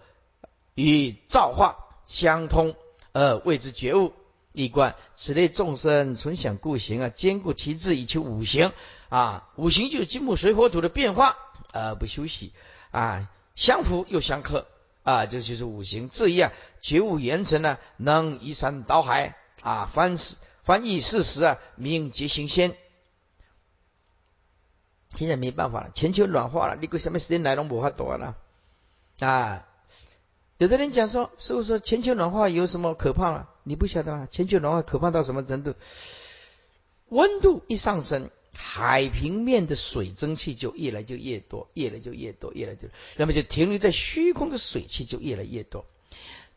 [0.75, 2.77] 与造化相通，
[3.13, 4.13] 而谓之觉悟。
[4.53, 8.73] 一观此类众生存想故行啊，坚固其志以求五行
[9.09, 11.39] 啊，五行就是金木水火土的变化
[11.73, 12.53] 而不休息
[12.91, 14.67] 啊，相符又相克
[15.03, 16.11] 啊，这就是五行。
[16.13, 20.19] 这样觉悟圆成呢，能移山倒海啊，翻
[20.63, 20.67] 死。
[20.67, 22.77] 翻译事实啊，名即行先。
[25.15, 28.37] 现在没办法了，全球暖化了，你个什么时间来都无法多了
[29.21, 29.69] 啊！
[30.57, 33.51] 有的人讲说，师傅说全球暖化有什么可怕了？
[33.65, 35.75] 你不晓得啊，全球暖化可怕到什么程度？
[37.09, 45.85] 温度一上升，海平面的水蒸气就越来就越多，越来就越多，越来就那么就停留在虚空的水汽就越来越多，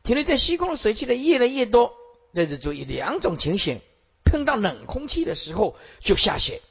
[0.04, 1.92] 停留在虚空的水汽呢越来越多，
[2.34, 3.82] 这就注意两种情形。
[4.26, 6.62] 碰到冷空气的时候就下雪，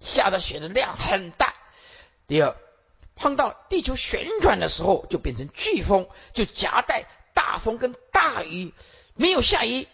[0.00, 1.54] 下的雪的量很大。
[2.26, 2.56] 第二，
[3.14, 8.74] 碰到地球旋转的时候就变成飓风，就夹带大风跟大雨。
[9.14, 9.86] 没有下雨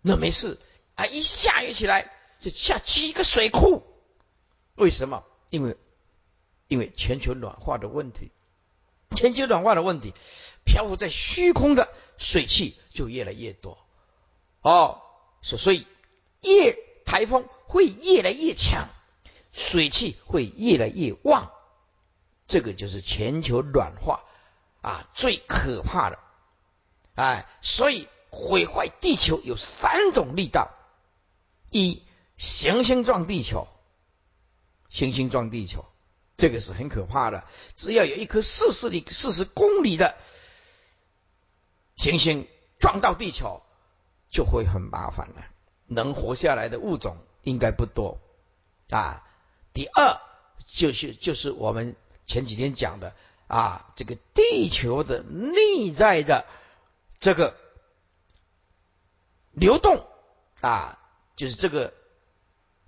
[0.00, 0.58] 那没事
[0.94, 3.82] 啊，一下雨起来就下几个水库。
[4.76, 5.24] 为什么？
[5.50, 5.76] 因为
[6.68, 8.30] 因为全球暖化的问题，
[9.16, 10.14] 全球暖化的问题，
[10.64, 13.76] 漂浮在虚空的水汽就越来越多。
[14.62, 15.02] 哦，
[15.42, 15.86] 所所以。
[16.42, 18.88] 越台风会越来越强，
[19.52, 21.50] 水汽会越来越旺，
[22.46, 24.24] 这个就是全球暖化
[24.80, 26.18] 啊最可怕的
[27.14, 30.70] 哎，所以毁坏地球有三种力道：
[31.70, 32.02] 一
[32.38, 33.68] 行星撞地球，
[34.88, 35.84] 行星撞地球，
[36.38, 37.44] 这个是很可怕的。
[37.74, 40.16] 只要有一颗四十里、四十公里的
[41.96, 42.48] 行星
[42.78, 43.62] 撞到地球，
[44.30, 45.44] 就会很麻烦了。
[45.90, 48.20] 能活下来的物种应该不多
[48.90, 49.26] 啊。
[49.72, 50.20] 第二
[50.66, 53.12] 就是就是我们前几天讲的
[53.48, 56.46] 啊，这个地球的内在的
[57.18, 57.56] 这个
[59.50, 60.06] 流动
[60.60, 60.98] 啊，
[61.34, 61.92] 就是这个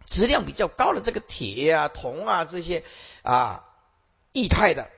[0.07, 2.85] 质量比较高的这个铁啊、铜啊这些
[3.23, 3.69] 啊
[4.33, 4.89] 液态的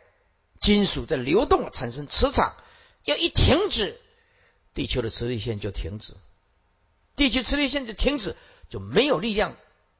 [0.60, 2.54] 金属的流动产生磁场，
[3.04, 3.98] 要一停止，
[4.74, 6.14] 地球的磁力线就停止。
[7.16, 8.36] 地球磁力线就停止，
[8.68, 9.56] 就没有力量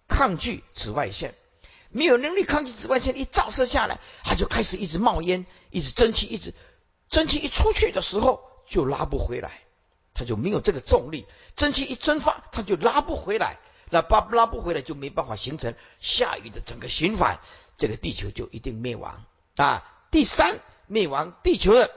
[0.09, 1.35] 抗拒紫外线，
[1.91, 6.55] 没有能力抗拒紫外线，一照射下来，它就开始一直冒烟，一直蒸汽，一直
[7.09, 9.63] 蒸汽一出去的时候就拉不回来，
[10.13, 13.59] 它就没有这个重力，蒸汽一蒸发，它就拉不回来，
[13.91, 17.39] 那拉拉不回来就没办法形成下雨的整个循环，
[17.79, 19.25] 这个地球就一定灭亡
[19.57, 19.85] 啊！
[20.11, 21.91] 第三，灭亡地球的，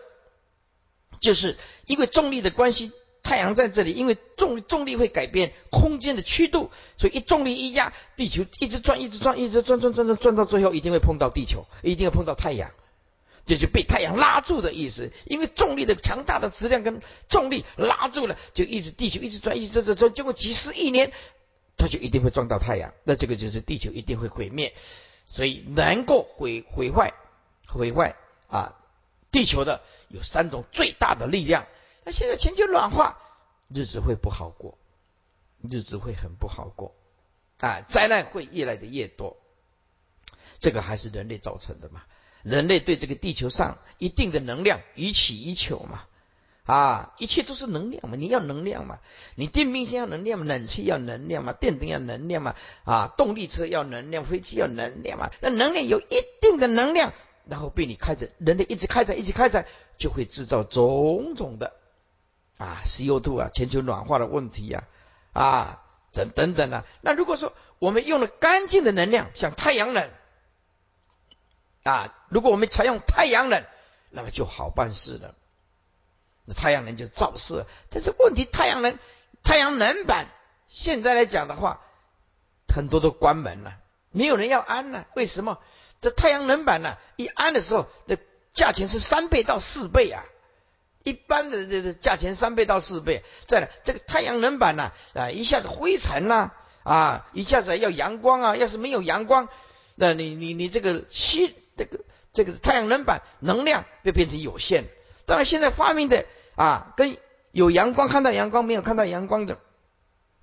[1.20, 2.92] 就是因为重力的关系。
[3.28, 12.72] 太阳在这里，因为重重力会改变空间的曲度，所以一重力一压，地球一直转，一直转，一直转转转转转到最后，一定会碰到地球，一定要碰到太阳，
[13.46, 15.12] 这就被太阳拉住的意思。
[15.26, 21.12] 因为重力的强大的质量跟重力拉住了，就一直地球一直转，一直转转转，经过几十亿年，
[21.76, 24.74] 它就一定会撞到太阳，那这个就是地球一定会毁灭。
[25.26, 27.14] 所以能够毁毁坏
[27.68, 28.16] 毁坏
[28.48, 28.76] 啊
[29.32, 31.68] 地球的有三种最大的力量。
[32.08, 33.18] 那现在全球暖化，
[33.68, 34.78] 日子会不好过，
[35.62, 36.96] 日子会很不好过，
[37.60, 39.36] 啊，灾难会越来的越多，
[40.58, 42.04] 这个还是人类造成的嘛？
[42.44, 46.06] 人类对这个地球上一定的能量予取予求嘛？
[46.64, 48.16] 啊，一切都是能量嘛？
[48.16, 49.00] 你要能量嘛？
[49.36, 50.46] 你电冰箱要能量嘛？
[50.46, 51.52] 冷气要能量嘛？
[51.52, 52.56] 电灯要能量嘛？
[52.86, 55.30] 啊，动力车要能量，飞机要能量嘛？
[55.42, 57.12] 那能量有一定的能量，
[57.44, 59.66] 然后被你开着，人类一直开着，一直开着，
[59.98, 61.74] 就会制造种种的。
[62.58, 64.84] 啊，CO2 啊，全球暖化的问题呀，
[65.34, 66.86] 啊，等等等啊。
[67.02, 70.10] 那如果说我们用了干净的能量，像太阳能
[71.84, 73.64] 啊，如果我们采用太阳能，
[74.10, 75.36] 那么就好办事了。
[76.46, 78.98] 那太阳能就照射，但是问题太阳能
[79.44, 80.28] 太阳能板
[80.68, 81.82] 现在来讲的话，
[82.74, 83.78] 很多都关门了，
[84.12, 85.06] 没有人要安了。
[85.16, 85.60] 为什么？
[86.00, 88.16] 这太阳能板呢，一安的时候，那
[88.54, 90.24] 价钱是三倍到四倍啊！
[91.08, 93.24] 一般的这个价钱三倍到四倍。
[93.48, 96.52] 再来，这个太阳能板呢，啊，一下子灰尘呐，
[96.84, 99.48] 啊，一下子要阳光啊，要是没有阳光，
[99.96, 102.00] 那你你你这个吸这个
[102.34, 104.86] 这个太阳能板能量就变成有限。
[105.26, 107.18] 当然，现在发明的啊，跟
[107.52, 109.60] 有阳光看到阳光，没有看到阳光的，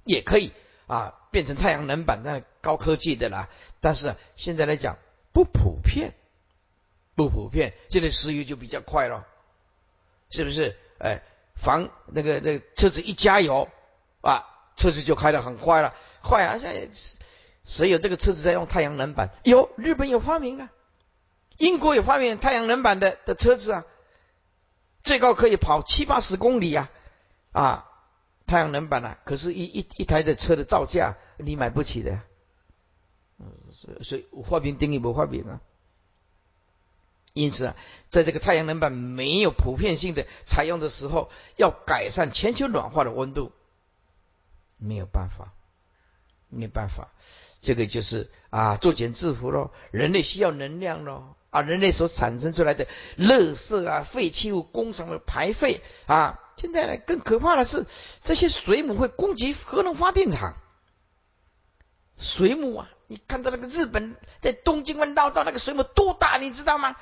[0.04, 0.52] 也可以
[0.86, 3.48] 啊，变成太阳能板，那高科技的啦。
[3.80, 4.96] 但是现在来讲。
[5.34, 6.14] 不普遍，
[7.16, 9.26] 不普遍，现在石油就比较快了，
[10.34, 10.76] 是不是？
[10.98, 11.22] 哎，
[11.54, 13.68] 房那个那个车子一加油
[14.20, 16.58] 啊，车子就开得很快了，快啊！
[16.58, 16.88] 现在
[17.62, 19.30] 谁有这个车子在用太阳能板？
[19.44, 20.72] 有，日本有发明啊，
[21.58, 23.84] 英国有发明太阳能板的的车子啊，
[25.04, 26.90] 最高可以跑七八十公里呀，
[27.52, 27.88] 啊，
[28.48, 32.18] 太阳能板啊，可是，一一一台的车的造价你买不起的。
[34.02, 35.60] 所以发明定义不发明啊，
[37.34, 37.76] 因此啊，
[38.08, 43.50] 在这个太阳能板没有普遍性的采用的时候，要改善全球暖化的温度，
[44.78, 45.52] 没有办法，
[46.48, 47.08] 没办法，
[47.60, 49.72] 这个就是啊，作茧自缚咯。
[49.90, 52.86] 人类需要能量咯，啊，人类所产生出来的
[53.18, 57.84] 垃圾啊、废弃物、工厂的排废啊，现在呢，更可怕的是，
[58.22, 60.54] 这些水母会攻击核能发电厂，
[62.16, 62.90] 水母啊。
[63.06, 66.96] 你看到那个日本在东京湾捞到那个水母多大，你知道吗？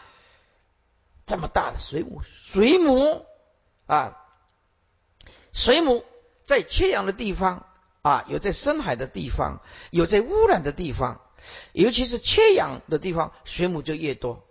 [1.32, 3.24] 这么大的水母，水母
[3.86, 4.18] 啊，
[5.54, 6.04] 水母
[6.44, 7.64] 在缺氧的地方
[8.02, 11.22] 啊，有在深海的地方，有在污染的地方，
[11.72, 14.44] 尤其是缺氧的地方，水母就越多，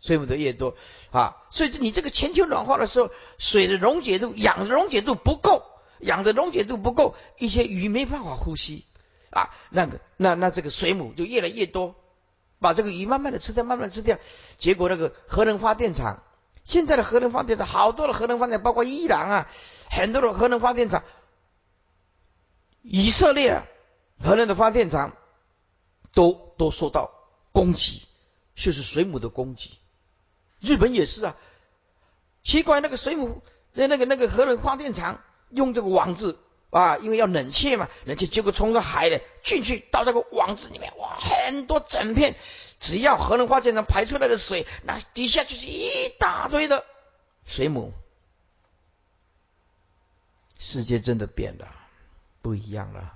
[0.00, 0.76] 水母的越多
[1.10, 1.38] 啊。
[1.50, 5.64] 所以你这个全球暖化的时候，水的溶解度、氧的溶解度不够，
[5.98, 8.84] 氧的溶解度不够，一些鱼没办法呼吸。
[9.30, 11.96] 啊，那个，那那这个水母就越来越多，
[12.60, 14.18] 把这个鱼慢慢的吃掉，慢慢的吃掉，
[14.58, 16.22] 结果那个核能发电厂，
[16.64, 19.50] 现在的核能发电厂，好多的核能发电，包括伊朗啊，
[19.90, 21.04] 很多的核能发电厂，
[22.82, 23.62] 以色列
[24.22, 25.16] 核能的发电厂
[26.12, 27.10] 都都受到
[27.52, 28.02] 攻击，
[28.54, 29.78] 就是水母的攻击。
[30.60, 31.36] 日本也是啊，
[32.42, 33.42] 奇怪，那个水母
[33.72, 36.38] 在那个那个核能发电厂用这个网子。
[36.70, 42.34] 啊，因为要冷却嘛，冷却结果冲个海的进去到那个网子里面，哇，很多整片，
[42.78, 46.84] 只要核能发电厂排出来的水，那底下就是一大堆的
[47.46, 47.92] 水母。
[50.58, 51.68] 世界真的变了，
[52.42, 53.14] 不一样了，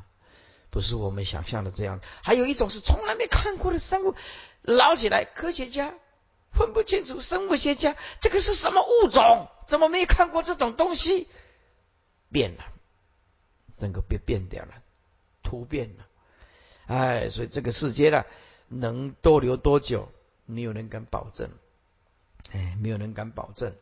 [0.70, 2.00] 不是我们想象的这样。
[2.22, 4.14] 还有一种是从来没看过的生物，
[4.62, 5.92] 捞起来，科学家
[6.52, 9.48] 分不清楚，生物学家这个是什么物种？
[9.66, 11.28] 怎么没看过这种东西？
[12.30, 12.64] 变了。
[13.82, 14.80] 整个变变掉了，
[15.42, 16.06] 突变了，
[16.86, 18.24] 哎，所以这个世界呢，
[18.68, 20.08] 能多留多久，
[20.46, 21.50] 没有人敢保证，
[22.52, 23.74] 哎，没有人敢保证。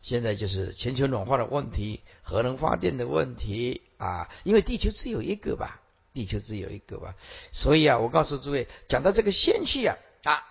[0.00, 5.80] 现在就是全球暖化的问题，核能发电的问题啊，因为地球只有一个吧，
[6.14, 7.16] 地球只有一个吧，
[7.50, 10.46] 所以啊，我告诉诸位，讲到这个仙气啊啊，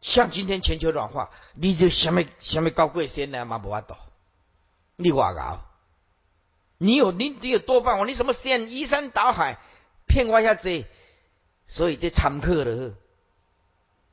[0.00, 3.94] 像今天全球暖化，你就什么什么高贵仙呢嘛不法懂，
[4.96, 5.67] 你话搞。
[6.78, 9.58] 你有你你有多棒我你什么先移山倒海
[10.06, 10.84] 骗我一下子，
[11.66, 12.94] 所以这参考了，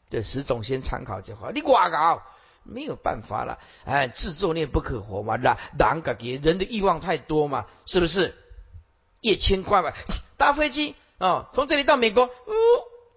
[0.09, 1.51] 这十种先参考就好。
[1.51, 2.23] 你挂搞
[2.63, 8.35] 没有办法了，哎，自作孽不可活嘛，人人个给人的欲望太多嘛，是不是？
[9.21, 9.93] 一千块吧，
[10.37, 12.31] 搭飞机啊，从这里到美国，哦，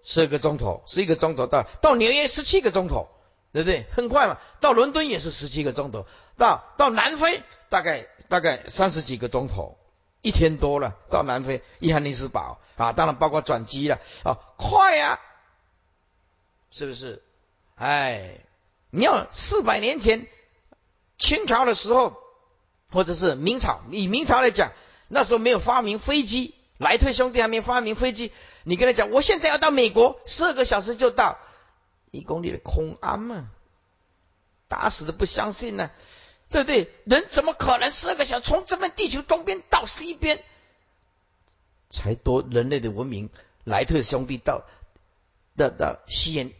[0.03, 3.09] 十二个钟头，十一个钟头到到纽约十七个钟头，
[3.51, 3.85] 对不对？
[3.91, 6.05] 很快嘛，到伦敦也是十七个钟头，
[6.37, 7.43] 到到南非。
[7.69, 9.77] 大概大概三十几个钟头，
[10.23, 15.19] 一天多了到南非伊汉尼斯堡啊，当然包括转机了啊，快呀，
[16.71, 17.21] 是不是？
[17.75, 18.39] 哎，
[18.89, 20.25] 你要四百年前
[21.19, 22.17] 清朝的时候，
[22.91, 24.71] 或者是明朝，以明朝来讲，
[25.09, 28.33] 那时候没有发明飞机，莱特兄弟还没发明飞机，
[28.63, 31.37] 你跟他讲，我现在要到美国，十二个小时就到，
[32.11, 33.49] 一公里的空安嘛，
[34.67, 35.91] 打死都不相信呢。
[36.51, 36.91] 对不对？
[37.05, 40.43] 人怎么可能十二个小时从这边地球东边到西边？
[41.91, 43.29] 才多人类的文明，
[43.65, 44.65] 莱特兄弟到
[45.55, 46.51] 的的西元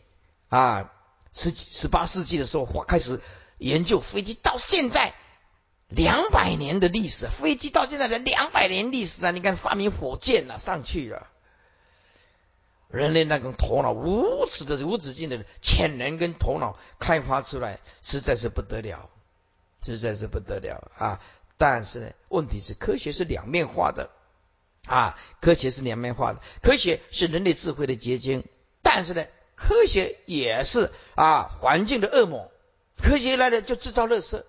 [0.47, 0.91] 啊
[1.33, 3.19] 十十八世纪的时候，开始
[3.57, 5.15] 研究飞机，到现在
[5.87, 9.31] 两百年的历史，飞机到现在的两百年历史啊！
[9.31, 11.27] 你看发明火箭了，上去了，
[12.89, 19.09] 人类那种头脑无耻的无止境的潜能跟头脑开发出来，实在是不得了，
[19.83, 21.21] 实在是不得了啊！
[21.57, 24.09] 但是呢，问题是科学是两面化的
[24.87, 28.43] 啊，科学是两面化的，科学是人类智慧的结晶，
[28.81, 29.25] 但是呢，
[29.55, 32.49] 科学也是啊环境的恶魔，
[32.97, 34.43] 科学来了就制造垃圾。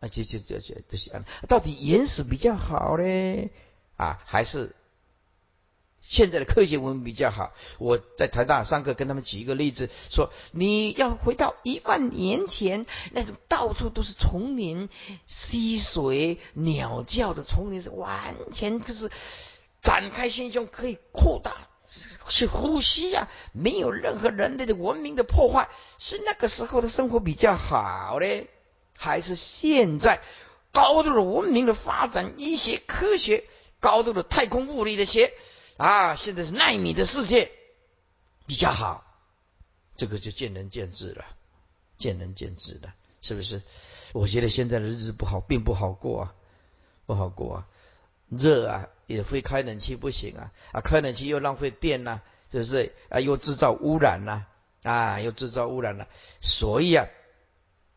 [0.00, 3.50] 啊，就就就就就想，到底原始比较好嘞？
[3.96, 4.74] 啊，还是
[6.06, 7.52] 现在的科学文明比较好？
[7.78, 14.88] 我在台大上课，跟他们举一个例子，说你要回到一万年前那种到处都是丛林、
[15.26, 19.10] 溪水、鸟叫的丛林，是完全就是
[19.80, 21.68] 展开心胸可以扩大
[22.28, 28.48] 去呼吸呀，没有任何人类的文明的破坏，是那个时候的生活比较好嘞。
[28.96, 30.20] 还是现在
[30.72, 33.44] 高度的文明的发展，医学科学
[33.80, 35.32] 高度的太空物理的学
[35.82, 37.50] 啊，现在是纳米的世界
[38.46, 39.04] 比较好，
[39.96, 41.24] 这个就见仁见智了，
[41.98, 43.62] 见仁见智了，是不是？
[44.12, 46.34] 我觉得现在的日子不好，并不好过啊，
[47.04, 47.66] 不好过啊，
[48.28, 52.94] 热啊，也会开冷气不行啊，啊，开冷气又浪费电呐，是不是？
[53.08, 54.44] 啊，又制造污染呐，
[54.84, 56.06] 啊，又制造污染了，
[56.40, 57.08] 所以啊。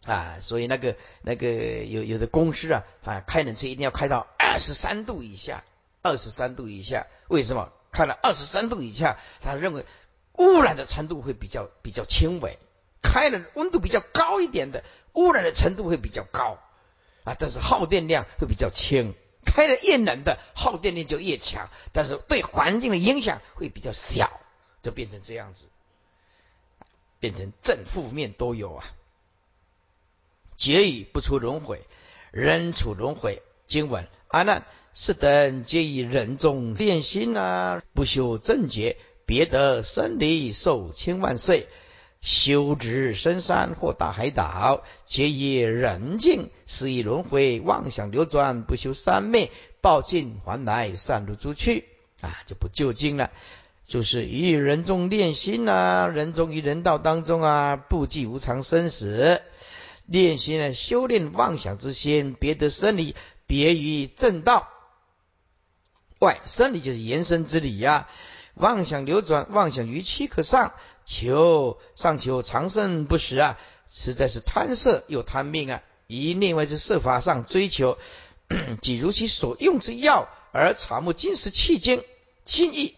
[0.05, 5.63] 啊，所以那个那个有有的公司啊，啊，开冷气一定要开到二十三度以下，
[6.05, 7.71] 二十三度以下，为什么？
[7.91, 9.85] 开了二十三度以下，他认为
[10.33, 12.59] 污染的程度会比较比较轻微，
[13.01, 14.83] 开了温度比较高一点的，
[15.13, 16.59] 污染的程度会比较高
[17.23, 24.39] 啊，但是耗电量会比较轻，开的越冷的耗电量就越强，但是对环境的影响会比较小，
[24.83, 25.65] 就变成这样子，
[27.19, 28.85] 变成正负面都有啊。
[30.53, 31.81] 结语不出轮回，
[32.29, 33.41] 人处轮回。
[33.67, 34.63] 经文阿难，
[34.97, 41.67] 是等皆以人中炼心啊，不修正觉，别得生离寿千万岁。
[42.21, 51.83] 修至深山或大海岛，皆以人境，是以轮回妄想流转，不修三昧，报尽还来，散入诸趣
[52.21, 53.31] 啊，就不究竟了。
[53.85, 59.41] 就是以人中炼心啊，人中于人道当中啊，不计无常生死。
[60.05, 63.13] 练习呢，修炼妄想之心，别得生离，
[63.45, 64.69] 别于正道
[66.19, 66.39] 外。
[66.45, 68.07] 生理就是延伸之理呀。
[68.53, 70.73] 妄想流转，妄想于躯壳上，
[71.05, 75.81] 求上求长生不死啊，实在是贪色又贪命啊。
[76.07, 77.97] 以另外之设法上追求，
[78.81, 82.03] 即如其所用之药，而草木金石气精，
[82.45, 82.95] 精益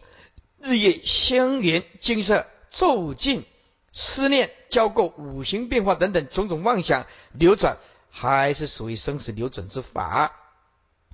[0.60, 3.44] 日夜相缘，金色骤进。
[3.90, 7.78] 思念、交构、五行变化等等种种妄想流转，
[8.10, 10.36] 还是属于生死流转之法。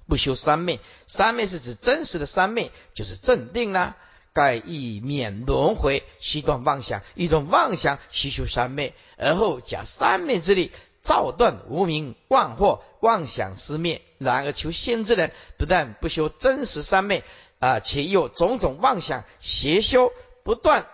[0.07, 3.97] 不修三昧，三昧是指真实的三昧，就是正定啦。
[4.33, 14.03] 盖亦免轮回，须断妄想，一种妄想须修三昧，而后假三昧之力，照断无名妄惑，妄想思灭。
[14.19, 17.23] 然而求仙之人，不但不修真实三昧
[17.61, 20.87] 啊，且又种种妄想邪修不断。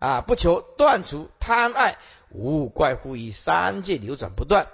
[0.00, 1.98] 啊，不求断除贪爱，
[2.30, 4.68] 无怪乎于三界流转不断。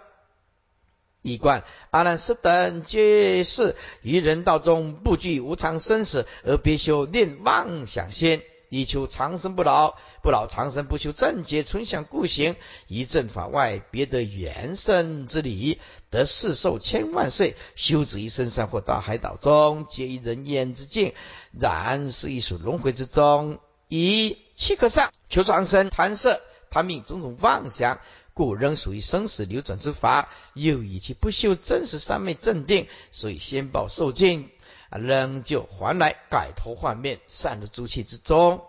[1.24, 9.94] 一观阿难斯等皆是于人道中不惧无常生死，而别修念妄想心，以求长生不老。
[10.22, 12.56] 不老长生，不修正觉存想故行，
[12.88, 17.56] 以正法外，别得原生之理，得世寿千万岁。
[17.74, 21.14] 修止于深山或大海岛中，皆于人烟之境，
[21.58, 23.60] 然是一属轮回之中。
[23.88, 28.00] 以气壳上求长生贪色贪命种种妄想，
[28.35, 30.28] 故仍属于生死流转之法。
[30.53, 34.51] 又以其不修真实三昧正定，所以先报受尽，
[34.91, 38.62] 仍旧还来改头换面，散入诸气之中。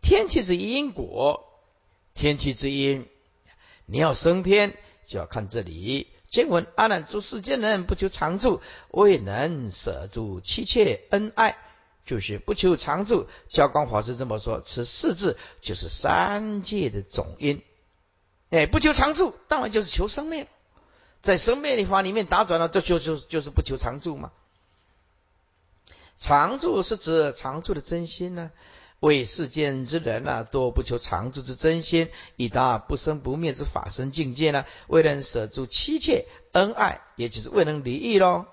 [0.00, 1.46] 天气之因果，
[2.14, 3.06] 天气之因，
[3.86, 4.76] 你要升天，
[5.06, 6.08] 就要看这里。
[6.28, 11.56] 经文阿难诸世间人不求长住，未能舍住妻妾恩爱。
[12.04, 17.62] 就是不求长住，教光法师这么说，此四字就是三界的总因。
[18.52, 20.46] 哎，不求长住，当然就是求生灭。
[21.22, 24.30] 在生灭的法里面打转了，这就就就是不求长住嘛。
[26.18, 28.50] 常住是指常住的真心呢？
[29.00, 34.66] 为世间之人呢，多不求常住之真心，以达不生不灭之法身境界呢？
[34.86, 38.44] 未能舍住妻妾恩爱，也就是未能离异喽。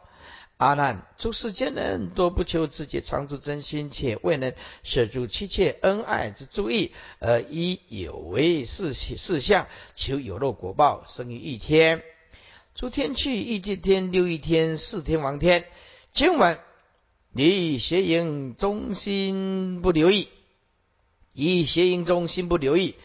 [0.60, 4.54] 阿难，诸世间人多不求自己常住真心，且未能
[4.84, 12.04] 舍住妻妾恩爱之注意，而以有为事事相求有漏果报，生于一天。
[12.76, 15.64] 诸天去，欲界天、六欲天、四天王天。
[16.12, 16.60] 今晚
[17.32, 20.28] 你邪淫中心不留意，
[21.32, 22.96] 以邪淫中心不留意，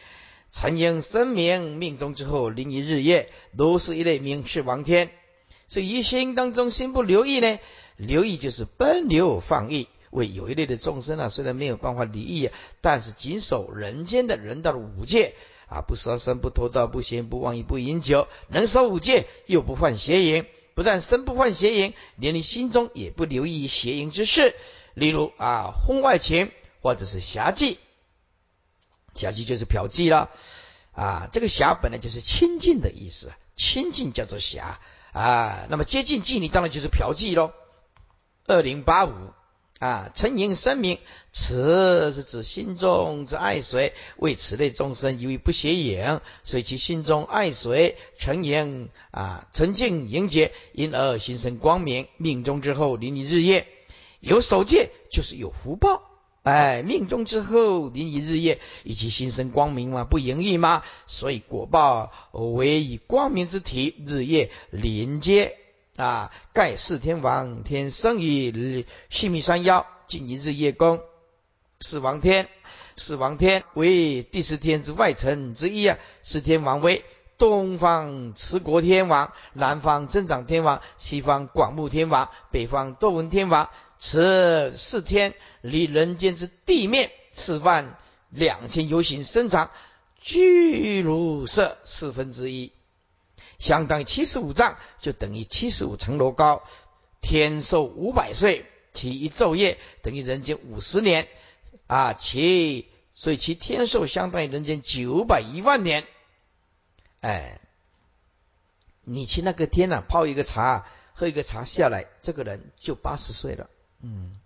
[0.51, 5.13] 残阴生明命中之后，临于日夜，都是一类名是王天。
[5.75, 7.59] 所以一邪淫当中心不留意呢？
[7.97, 9.89] 留意就是奔流放逸。
[10.13, 12.51] 为有一类的众生啊，虽然没有办法离异，
[12.81, 15.35] 但是谨守人间的人道的五戒
[15.67, 20.47] 啊，不杀生、不偷盗、不邪不妄语、不饮酒，能守五戒又不犯邪淫，
[20.77, 24.55] 不但身不犯邪淫，连你心中也不留意邪淫之事。
[24.95, 26.53] 例如啊，婚外情
[26.83, 27.79] 或者是侠妓，
[29.17, 30.31] 侠妓就是嫖妓了
[30.93, 31.29] 啊。
[31.33, 34.79] 这个侠本来就是亲近的意思，亲近叫做侠
[35.15, 35.67] 啊。
[35.71, 37.53] 那么接近妓女，当然就是嫖妓喽。
[38.47, 39.13] 二零八五。
[39.81, 40.99] 啊，成淫生明，
[41.33, 52.09] 此是指心中之爱水，为此类众生由于不邪淫，所以其心中爱水成淫啊，沉静凝结，因而心生光明。
[52.17, 53.67] 命中之后，临你日夜
[54.21, 56.03] 有守戒，就是有福报。
[56.45, 60.85] 哎，命中之后，临一日夜，以其心生光明嘛，不盈欲吗？
[61.07, 65.57] 所以果报为以光明之体，日夜连接。
[65.97, 66.33] 啊！
[66.53, 71.01] 盖四天王天生于西密山腰，进一日夜宫。
[71.79, 72.49] 四王天，
[72.97, 75.97] 四王天为第四天之外层之一啊。
[76.25, 77.05] 四天王为
[77.39, 83.71] 东方持国天王，南方增长天王，西方广目天王，北方多闻天王。
[84.07, 85.33] 此四天
[85.63, 87.97] 离人间之地面四万
[88.29, 89.71] 两千由行生长，
[90.21, 92.71] 巨如色四分之一。
[93.59, 96.63] 相当于七十五丈，就等于七十五层楼高。
[97.23, 101.27] 天寿五百岁，其一昼夜等于人间五十年
[101.87, 102.13] 啊！
[102.13, 106.07] 其所以其天寿相当于人间九百一万年。
[107.23, 107.59] 哎，
[109.01, 113.71] 你去那个天呐，泡一个茶，喝一个茶下来，这个人就八十岁了。
[114.05, 114.37] 嗯。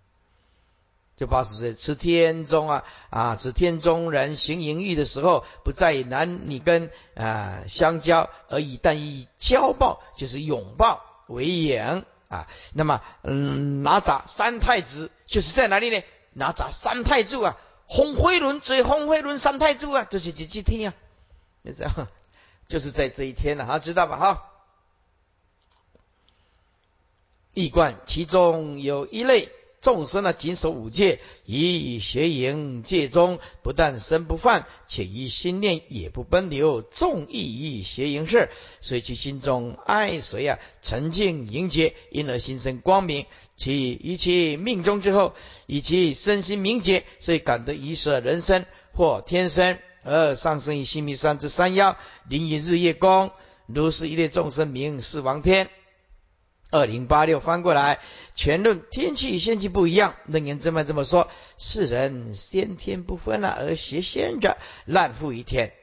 [1.17, 12.47] 就八十岁，持天中啊啊，持天中人行淫欲的时候，不在于男女跟啊相交，而已但以交抱，就是拥抱为淫啊。
[12.71, 16.01] 那么，嗯，哪吒三太子就是在哪里呢？
[16.31, 20.95] 哪吒三太子啊，红飞轮追红飞轮三太子啊，这是几几天啊？
[21.65, 22.07] 就这样，
[22.69, 24.15] 就是在这一天了，哈，知道吧？
[24.15, 24.48] 哈。
[27.53, 29.49] 易观其中有一类。
[29.81, 38.49] 众生呢，谨守五戒，以邪淫戒中，不但身不犯，且于心念也不奔流，众意于邪淫事，
[38.81, 40.59] 所以其心中爱谁啊？
[40.81, 43.25] 沉静凝结，因而心生光明。
[43.55, 45.33] 其于其命中之后，
[45.65, 51.95] 以其身心明洁，所以感得一舍人生或天生，而上升于西密山之山腰，
[52.27, 53.31] 临于日夜宫，
[53.65, 55.69] 如是一列众生名四王天。
[56.71, 57.99] 二零八六翻过来，
[58.35, 60.15] 全论天气与仙气不一样。
[60.25, 65.73] 楞严正脉这么说：世人先天不分了，而邪仙者滥复于天，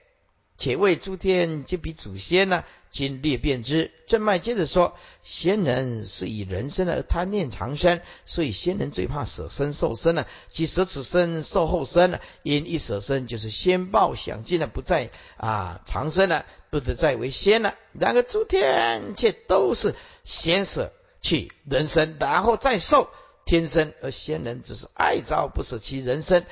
[0.57, 2.65] 且为诸天皆比祖先呢。
[2.97, 3.93] 今略变之。
[4.07, 10.27] 正脉接着说：仙人是以人生而贪念长生，所以仙人最怕舍身受身了。
[10.49, 17.75] 即舍此身受后身了，因一舍身就是仙报享尽了，不再啊长生了，不得再为仙了。
[17.93, 19.95] 然而诸天却都是。
[20.25, 23.09] 先舍去人生，然后再受
[23.45, 26.45] 天生，而仙人只是爱招不舍其人生，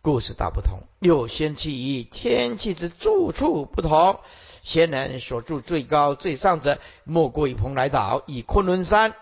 [0.00, 0.78] 故事大不同。
[1.00, 4.20] 又仙气与天气之住处不同，
[4.62, 9.14] 仙人所住最高最上者，莫过于蓬莱岛，以昆仑山。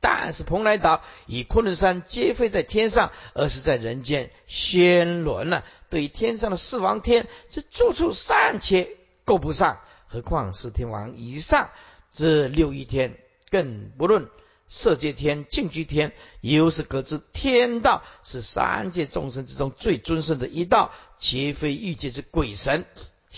[0.00, 4.30] 但是蓬莱岛与昆仑山皆非在天上，而是在人间。
[4.46, 11.70] 仙轮呢，对于天上的四王天，这住处尚且够不上，何况是天王以上？
[12.12, 13.18] 这六一天，
[13.50, 14.30] 更不论
[14.68, 22.84] 色界天、净居天，又是各自天道，是三界众生之中最尊胜的一道，皆非欲界之鬼神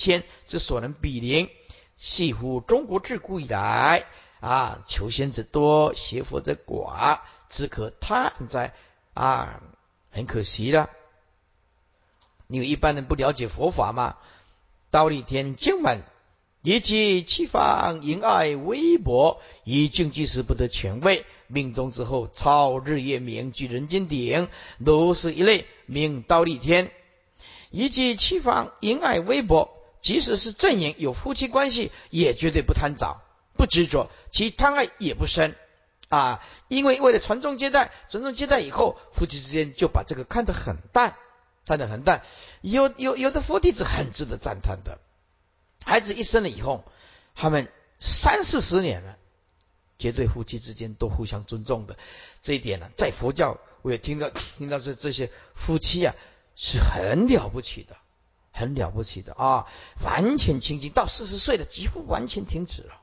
[0.00, 1.50] 仙之所能比邻。
[1.98, 4.06] 系乎中国自古以来
[4.40, 7.20] 啊，求仙者多，邪佛者寡，
[7.50, 8.72] 只可叹哉
[9.12, 9.60] 啊！
[10.10, 10.88] 很可惜了，
[12.48, 14.16] 因为一般人不了解佛法嘛。
[14.90, 16.00] 道立天今晚。
[16.62, 24.46] 以及七方淫爱微薄，以竞技时不得权位，命中之后超日月明，居人间顶，
[24.84, 26.92] 都是一类名道立天。
[27.70, 29.70] 以及七方淫爱微薄，
[30.00, 33.22] 即使是正淫有夫妻关系，也绝对不贪早，
[33.54, 35.54] 不执着，其贪爱也不深
[36.08, 36.42] 啊。
[36.68, 41.16] 因为为了传宗接代，传宗接代以后，夫妻之间就把这个看得很淡，
[41.66, 42.22] 看得很淡。
[42.62, 44.98] 有有有的佛弟子很值得赞叹的。
[45.84, 46.84] 孩子一生了以后，
[47.34, 49.16] 他们三四十年了，
[49.98, 51.96] 绝对夫妻之间都互相尊重的。
[52.40, 56.14] 这一点呢，在佛教我也听到听到这这些夫妻啊
[56.56, 57.96] 是很了不起的，
[58.60, 59.66] 很了不起的啊，
[60.04, 63.00] 完全清净到四十岁了，几乎完全停止了。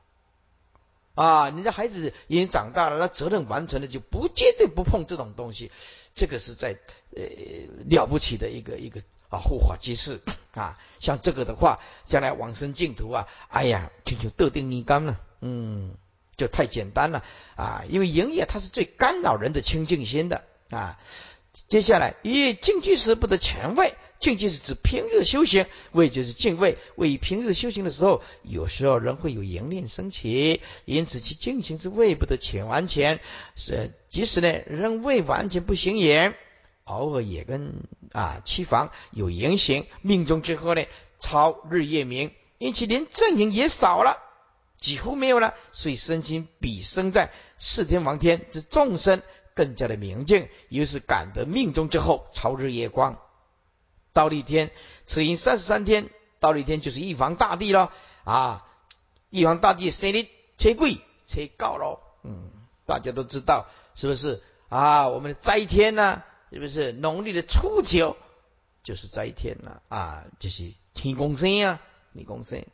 [1.14, 5.72] 啊，你的孩子已经长大了，那责任完成了，就不绝对不碰这种东西。
[6.14, 6.78] 这个是在
[7.16, 7.24] 呃
[7.90, 10.20] 了不起的一个一个啊护法之事
[10.54, 10.78] 啊。
[11.00, 15.96] 像这个的话，将来往生净土啊，哎呀，就就得定你干了，嗯，
[16.36, 17.24] 就太简单了
[17.56, 17.82] 啊。
[17.88, 21.00] 因为营业它是最干扰人的清净心的啊。
[21.66, 23.96] 接下来，一静居时不得前位。
[24.20, 26.76] 静居是指平日修行，位就是敬畏。
[26.96, 33.20] 为平日修行的时候，有时候人会有淫念升起，因此其进行之位不得全完全。
[33.54, 36.34] 是即使呢，人未完全不行淫，
[36.84, 39.86] 偶尔也跟啊七房有言行。
[40.02, 40.84] 命中之后呢，
[41.20, 44.18] 超日夜明，因此连正淫也少了，
[44.78, 45.54] 几乎没有了。
[45.70, 49.22] 所以身心比生在四天王天之众生
[49.54, 53.16] 更加的明净，于是感得命中之后超日夜光。
[54.12, 54.70] 倒立天，
[55.06, 56.08] 此因三十三天，
[56.40, 57.92] 倒立天就是玉皇大帝了
[58.24, 58.66] 啊！
[59.30, 62.50] 玉皇大帝生日切贵切高喽，嗯，
[62.86, 65.08] 大家都知道是不是啊？
[65.08, 68.16] 我们的灾天呢，是不是农历的初九
[68.82, 70.24] 就是灾天了啊？
[70.38, 71.80] 就是天公生啊，
[72.14, 72.64] 天公生。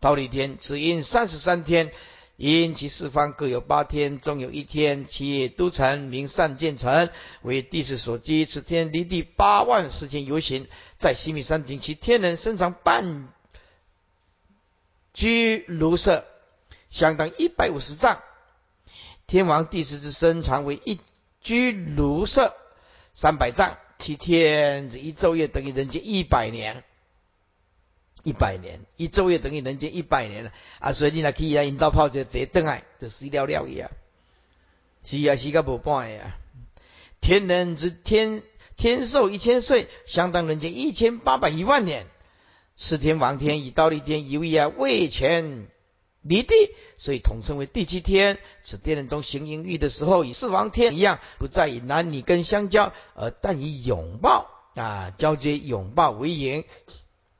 [0.00, 1.92] 倒立天，此因三十三天。
[2.36, 7.10] 因其四方各有八天，中有一天，其都城名善建成，
[7.42, 8.44] 为地势所居。
[8.44, 10.66] 此天离地八万四千游行，
[10.98, 13.28] 在西米山顶，其天人身长半
[15.12, 16.26] 居卢舍，
[16.90, 18.20] 相当一百五十丈。
[19.28, 20.98] 天王地势之身长为一
[21.40, 22.52] 居卢舍
[23.12, 26.82] 三百丈，其天子一昼夜等于人间一百年。
[28.24, 30.92] 一百年，一昼夜等于人间一百年了啊！
[30.92, 33.90] 所以你来可以啊，引导炮这得灯啊，就死了了一样，
[35.04, 36.36] 是啊，是个无半呀。
[37.20, 38.42] 天人之天
[38.76, 42.06] 天寿一千岁，相当人间一千八百一万年。
[42.76, 45.68] 四天王天以道立天以为啊位权
[46.22, 46.54] 离地，
[46.96, 48.38] 所以统称为第七天。
[48.62, 56.64] 此天人中行淫欲的时候，与四王天一样，不再以男女根相交，而但以拥抱啊交接拥抱为淫，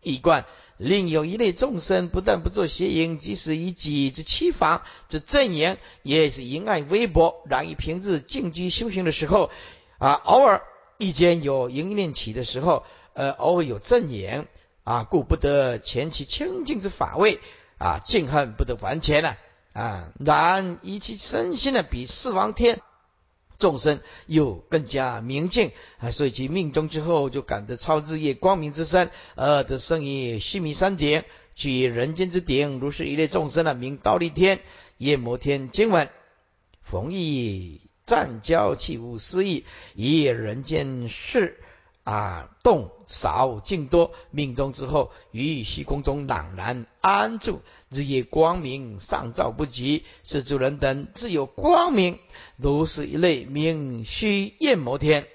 [0.02, 0.44] 一贯。
[0.84, 7.42] 另有一类众生，不但不做邪淫，即使以己之妻房之正言，也是淫爱微薄。
[7.48, 9.50] 然以平日静居修行的时候，
[9.98, 10.60] 啊，偶尔
[10.98, 14.46] 一间有淫念起的时候，呃，偶尔有正言，
[14.82, 17.40] 啊，故不得前其清净之法位，
[17.78, 19.38] 啊，敬恨不得完全了，
[19.72, 22.80] 啊，然以其身心呢，比四王天。
[23.58, 31.22] 众生又更加明净啊，所以其命中之后就感得超日夜光明之身，而得生于须弥山顶，
[31.54, 32.80] 居人间之顶。
[32.80, 34.60] 如是一类众生的，名道立天、
[34.98, 35.70] 夜摩天。
[35.70, 36.08] 经文：
[36.82, 41.58] 逢意暂交，岂无私意，以人间事。
[42.04, 52.18] 啊，动少静多，命中之后于虚空中朗然安住，日夜光明上照不及，是诸人等自有光明，
[52.58, 55.26] 如是一类名虚焰摩天。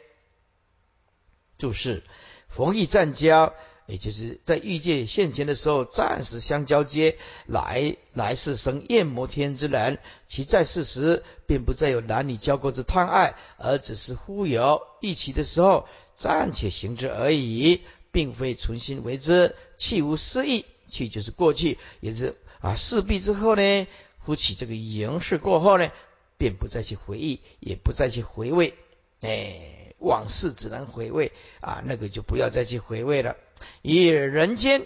[1.57, 2.03] 注释：
[2.49, 3.51] 逢遇暂交，
[3.87, 7.17] 也就是在欲界现前的时候，暂时相交接，
[7.47, 9.97] 来来世生焰摩天之人，
[10.27, 15.87] 其在世时并不再有男女交媾之贪爱，而只是忽有一起的时候。
[16.19, 17.79] 暂且行之而已，
[18.11, 19.55] 并非存心为之。
[19.77, 23.87] 弃无私意，弃就是过去，也是啊，事毕之后呢，
[24.25, 25.89] 夫妻这个营事过后呢，
[26.37, 28.75] 便不再去回忆，也不再去回味。
[29.21, 33.37] 哎，往事只能回味啊，那个就不要再去回味了。
[33.81, 34.85] 以人间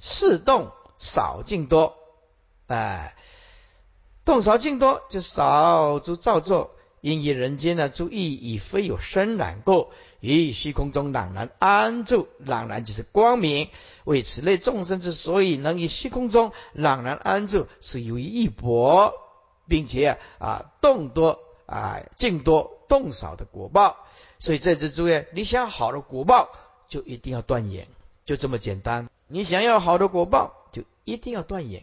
[0.00, 1.96] 事动少静多，
[2.66, 3.14] 哎，
[4.24, 6.74] 动少静多就少诸造作。
[7.02, 9.90] 因以人间呢，诸意已非有生染过，
[10.20, 13.70] 于虚空中朗然安住，朗然就是光明。
[14.04, 19.14] 为此类众生之所以能于虚空中朗然安住，是由于一博，
[19.66, 23.96] 并且啊动多啊静多动少的果报。
[24.38, 26.50] 所以在这诸位，你想好的果报，
[26.86, 27.88] 就一定要断言，
[28.24, 29.10] 就这么简单。
[29.26, 31.82] 你想要好的果报，就一定要断言。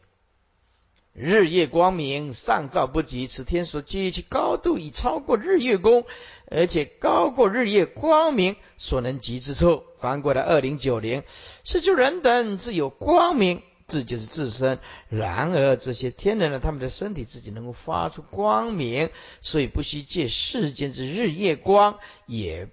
[1.21, 3.27] 日夜光明，上照不及。
[3.27, 6.05] 此天所居其高度已超过日月宫，
[6.49, 9.83] 而且高过日夜光明所能及之处。
[9.97, 11.23] 翻过来二零九零，
[11.65, 14.79] 是诸人等自有光明，这就是自身。
[15.09, 19.09] 然而这些天人呢，他们的身体自己能够发出光明，
[19.41, 22.69] 所以不需借世间之日夜光，也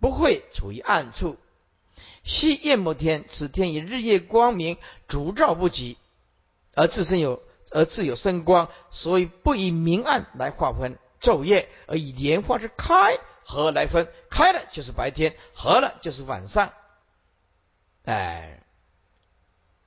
[0.00, 1.38] 不会处于暗处。
[2.24, 4.76] 昔夜摩天，此天以日夜光明
[5.08, 5.96] 烛照不及，
[6.74, 7.40] 而自身有。
[7.76, 14.08] 而自有生光，所以不以明暗来划分昼夜，而以莲花之开合来分。
[14.30, 16.72] 开了就是白天，合了就是晚上。
[18.06, 18.62] 哎，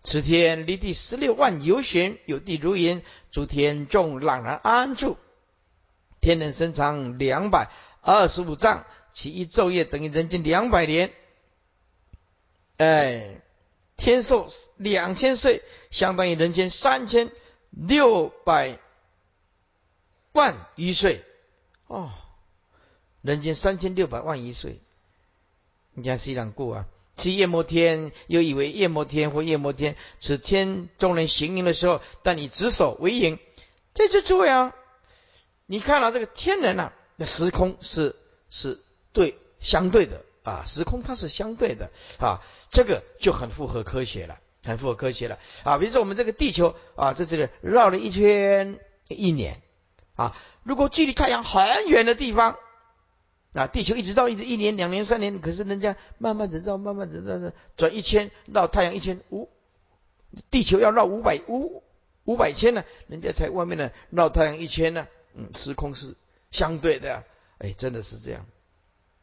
[0.03, 5.17] 此天离地十六万由旬，有地如云，诸天众朗然安住。
[6.21, 7.71] 天人身长两百
[8.01, 11.11] 二十五丈，其一昼夜等于人间两百年。
[12.77, 13.41] 哎，
[13.97, 17.31] 天寿两千岁，相当于人间三千
[17.69, 18.79] 六百
[20.31, 21.23] 万余岁。
[21.87, 22.11] 哦，
[23.21, 24.79] 人间三千六百万余岁，
[25.93, 26.85] 你看谁难过啊？
[27.17, 33.39] 其夜摩天，又以为夜摩天或夜摩天，此天众人行营的时候，但以执手为营。
[33.93, 34.71] 这就这样。
[35.65, 38.15] 你看到这个天人呐，那时空是
[38.49, 38.79] 是
[39.11, 44.39] 对相对的啊，时空它是相对的啊，这个就很符合科学了，
[44.69, 45.77] 很符合科学了啊。
[45.77, 49.61] 比如说我们这个地球啊，在这里绕了一圈一年
[50.15, 52.57] 啊，如果距离太阳很远的地方
[53.53, 59.49] 啊，地球一直绕一直一年两年三年，可是人家慢慢的绕，慢慢的绕转一圈绕太阳一圈五，
[60.51, 61.83] 地球要绕五百五
[62.25, 65.07] 五百千呢，人家才外面呢绕太阳一圈呢。
[65.35, 66.15] 嗯，时空是
[66.51, 67.23] 相对的，
[67.59, 68.45] 哎，真的是这样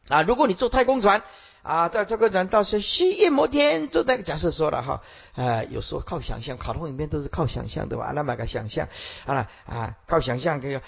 [0.07, 0.21] 啊！
[0.21, 1.21] 如果你坐太空船
[1.67, 2.79] 啊，在这个人到是
[3.11, 5.03] 夜摩天，就那个假设说了哈，
[5.35, 8.13] 啊，有时候靠想象，卡通影片都是靠想象对吧？
[8.15, 8.87] 那么个想象，
[9.25, 10.79] 好了啊，靠想象可以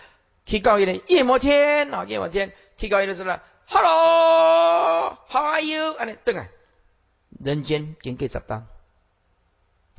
[0.45, 5.93] 去告一点夜摩天啊，夜摩天去告一点是了，Hello，How are you？
[5.95, 6.47] 啊，你等啊，
[7.43, 8.65] 人间经过十当，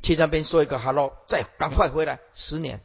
[0.01, 2.81] 去那边说一个 Hello，再赶快回来，十年。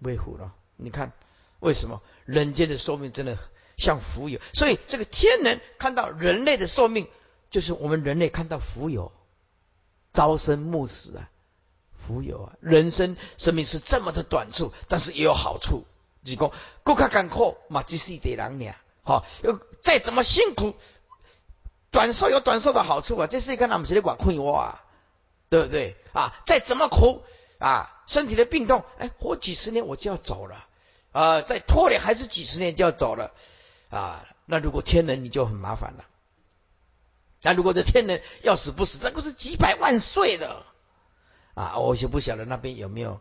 [0.00, 1.12] 威虎了，你看
[1.60, 3.38] 为什么人间的寿命真的
[3.80, 4.38] 像浮游？
[4.52, 7.08] 所以这个天人看到人类的寿命，
[7.50, 9.10] 就是我们人类看到浮游，
[10.12, 11.28] 朝生暮死啊，
[12.06, 15.84] 浮游啊，人生生命是这么的短促，但是也有好处。
[16.20, 16.52] 你讲
[16.84, 20.74] 过卡干苦，嘛只是一点两年，好，又再怎么辛苦，
[21.90, 24.84] 短寿有短寿的好处啊，这是一个那么些的管困我啊，
[25.48, 26.34] 对不对啊？
[26.46, 27.24] 再怎么苦。
[27.60, 30.64] 啊，身体的病痛，哎，活几十年我就要走了，
[31.12, 33.32] 啊，再拖累还是几十年就要走了，
[33.90, 36.04] 啊，那如果天人你就很麻烦了，
[37.42, 40.64] 那如果这天人要死不死，这个是几百万岁的，
[41.54, 43.20] 啊，我就不晓得那边有没有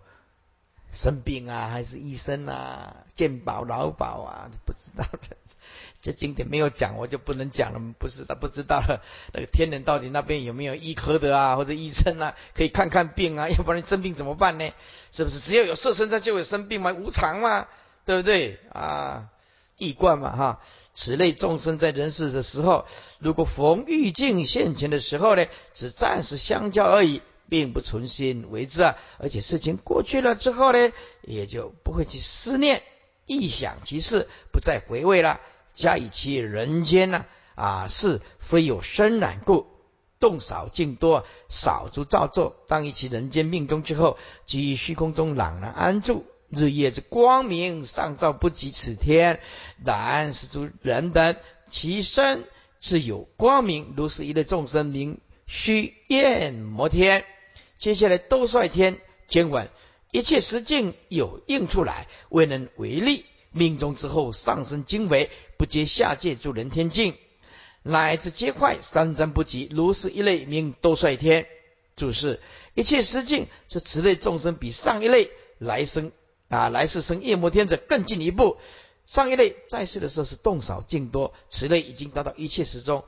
[0.94, 5.38] 生病啊，还是医生啊，健保劳保啊，不知道的。
[6.02, 7.94] 这经典没有讲，我就不能讲了。
[8.00, 9.02] 不是他不知道了，
[9.34, 13.50] 那个天人到底那边有没有医科的啊，或者医生啊，可以看看病啊？
[13.50, 14.72] 要不然生病怎么办呢？
[15.12, 16.94] 是不是只要有色身，他就有生病嘛？
[16.94, 17.68] 无常嘛，
[18.06, 19.30] 对不对啊？
[19.80, 20.62] 易观嘛，哈。
[20.94, 22.86] 此类众生在人世的时候，
[23.18, 28.98] 如果逢欲境现前的时候呢，只暂时相交而已，并不存心为之啊。
[29.18, 32.84] 而且事情过去了之后呢，也就不会去思念、
[33.28, 35.40] 臆想其事，不再回味了。
[35.74, 37.26] 加以其人间呢
[37.56, 39.68] 啊是非有生染故，
[40.20, 42.58] 动少静多，少诸造作。
[42.68, 46.26] 当以其人间命中之后，即于虚空中朗然安住。
[46.50, 49.40] 日夜之光明，上照不及此天。
[49.86, 51.36] 然是诸人等，
[51.70, 52.44] 其身
[52.80, 57.24] 自有光明，如是一类众生，名虚焰摩天。
[57.78, 59.70] 接下来兜率天监管，
[60.12, 63.26] 一切实境有应出来，未能为力。
[63.52, 67.16] 命中之后，上升经纬，不接下界诸人天境，
[67.82, 71.48] 乃至皆快三增不及，如是一类名多率天。
[71.96, 72.40] 注释：
[72.76, 76.12] 一切实境，是此类众生比上一类来生
[76.50, 78.58] 啊，来世生夜摩天者更进一步。
[79.06, 83.06] 上一类在世的时候是动少静多，此类已经达到一切时中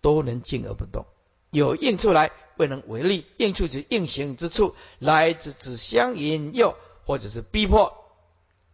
[0.00, 1.04] 都能静而不动，
[1.50, 6.74] 有应出来未能为力，应处之应行之处，来自只相引诱
[7.04, 7.92] 或者是逼迫。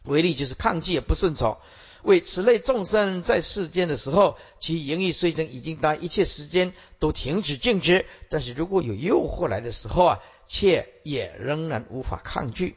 [0.04, 1.58] 为例就是抗拒也不顺从，
[2.02, 12.76] 为此类众生在世间的时候，其盈欲虽真已经当一切时间都停止静止，但是如果有诱惑来的时候啊，却也仍然无法抗拒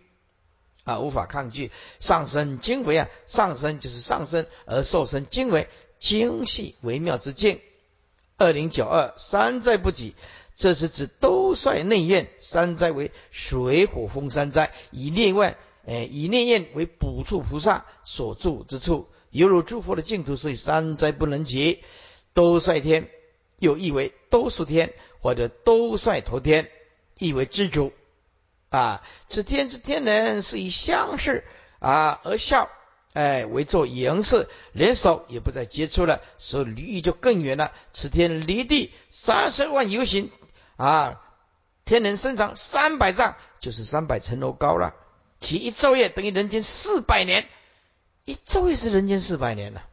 [0.86, 1.72] 啊，无法抗拒。
[2.00, 5.68] 上升精微啊，上升就是上升，而受身精微，
[6.00, 7.60] 精细微妙之境。
[8.38, 10.16] 二零九二三灾不己，
[10.56, 15.58] 这是指都率内院三灾为水火风三灾，以内外。
[15.88, 21.84] 哎，以内院为补处菩萨所住之处，犹如诸佛的净土，所以三灾不能及。
[22.34, 23.10] 都率天
[23.60, 26.70] 又译为都数天，或者都率陀天，
[27.18, 27.94] 意为知足。
[28.76, 31.46] 啊，此天之天人是以相视
[31.80, 32.70] 啊而笑，
[33.14, 37.72] 哎，为作颜色，连手也不再接触了，所以离就更远了。
[37.94, 40.30] 此天离地三十万游行
[40.76, 41.22] 啊，
[41.86, 44.94] 天人身长三百丈，就是三百层楼高了。
[45.40, 47.48] 其一昼夜等于人间四百年，
[48.26, 49.88] 一昼夜是人间四百年了。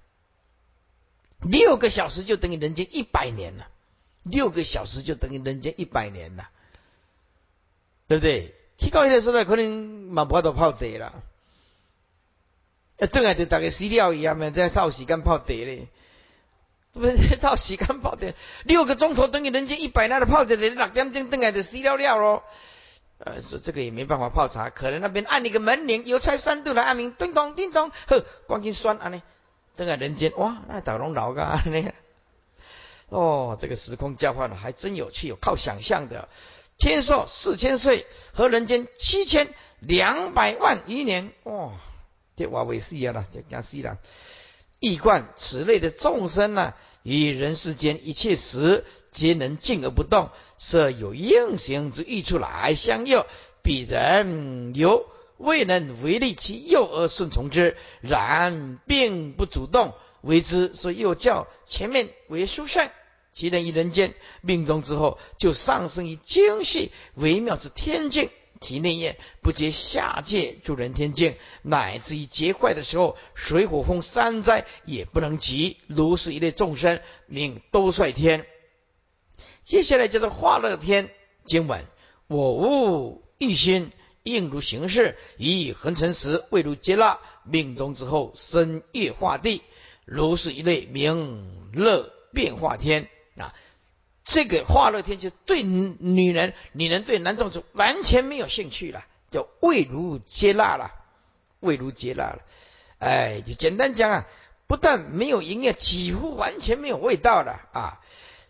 [1.41, 3.68] 六个小时就等于人间一百年了，
[4.24, 6.49] 六个小时就等于人间一百年了，
[8.09, 8.57] 对不对？
[8.83, 9.70] 去到那个时代，可能
[10.11, 11.14] 嘛不到泡茶了。
[12.99, 15.89] 一顿下就大概死掉一样嘛，在套时间泡茶嘞，
[16.93, 18.26] 不是套时间泡茶，
[18.64, 22.45] 六个钟头等于人间一百年的泡茶，六点钟顿下就死掉了咯。
[23.18, 29.22] 呃，说这个也没办法泡茶，可能那边按一个门铃，邮差三度来按铃，叮咚叮咚，呵，光进酸啊呢，
[29.76, 31.93] 等下人间哇，那打龙老个那
[33.09, 36.28] 哦，这个时空交换还真有趣，有靠想象的。
[36.83, 41.70] 天寿四千岁，和人间七千两百万余年，哇！
[42.35, 43.99] 这话为死啊了，这讲死了。
[44.80, 46.74] 易观此类的众生呢，
[47.05, 53.26] 与人世间一切时皆能静而不动，设有应行之欲出来相诱，
[53.62, 55.07] 彼人犹
[55.37, 62.91] 未能违逆其诱而顺从之，然并不主动为之，所以又叫前面为殊胜。
[63.33, 68.30] 其人于人间命中之后，就上升于精细微妙之天境。
[68.61, 75.78] 其内业不接下界助人天境，乃至于结坏的时候，水火风三灾也不能及。
[75.89, 78.47] 如是一类众生，命都率天。
[79.64, 81.11] 接下来叫做化乐天
[81.45, 81.85] 经文：
[82.28, 83.91] 我悟一心，
[84.22, 87.18] 应如行事，以恒成时，未如接纳。
[87.45, 89.62] 命中之后，生业化地。
[90.05, 93.09] 如是一类名乐变化天。
[93.43, 93.55] 啊，
[94.24, 100.93] 这个化乐天就对女人，女人对男众就完全没有兴趣了，就未如接纳了，
[101.61, 102.38] 未如接纳了。
[102.99, 104.26] 哎，就简单讲啊，
[104.68, 108.01] 不但没有营业，几乎完全没有味道了啊。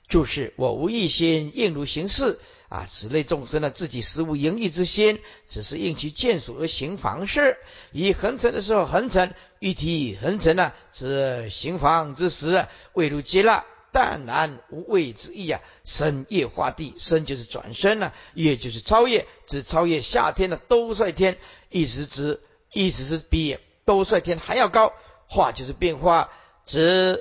[0.09, 2.39] 就是我无一心，应如行事
[2.69, 2.85] 啊。
[2.87, 7.57] 此类众生呢，自己实无盈利之心，只是应其眷属而行房事。
[7.93, 13.65] 以恒尘的时候恒尘，欲提恒尘呢，是行房之时，未如接纳。
[13.93, 15.61] 淡然无畏之意啊！
[15.85, 21.37] 生业化地，生就是转生了，业就是超越，指超越夏天的兜率天，
[21.69, 22.41] 意思指
[22.73, 24.93] 意思是比兜率天还要高。
[25.29, 26.31] 化就是变化，
[26.67, 27.19] 指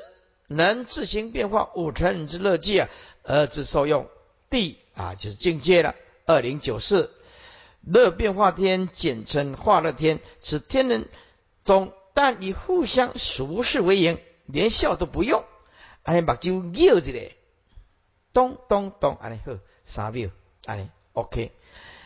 [0.47, 2.89] 能自行变化五尘之乐界啊，
[3.23, 4.09] 而之受用。
[4.49, 5.95] 地啊，就是境界了。
[6.25, 7.11] 二零九四
[7.85, 11.07] 乐变化天，简称化乐天，此天人
[11.63, 15.45] 中，但以互相熟视为营，连笑都不用。
[16.03, 17.35] 安尼目睭摇一下，
[18.33, 20.29] 咚咚咚，安尼好三秒，
[20.65, 21.51] 安尼 OK，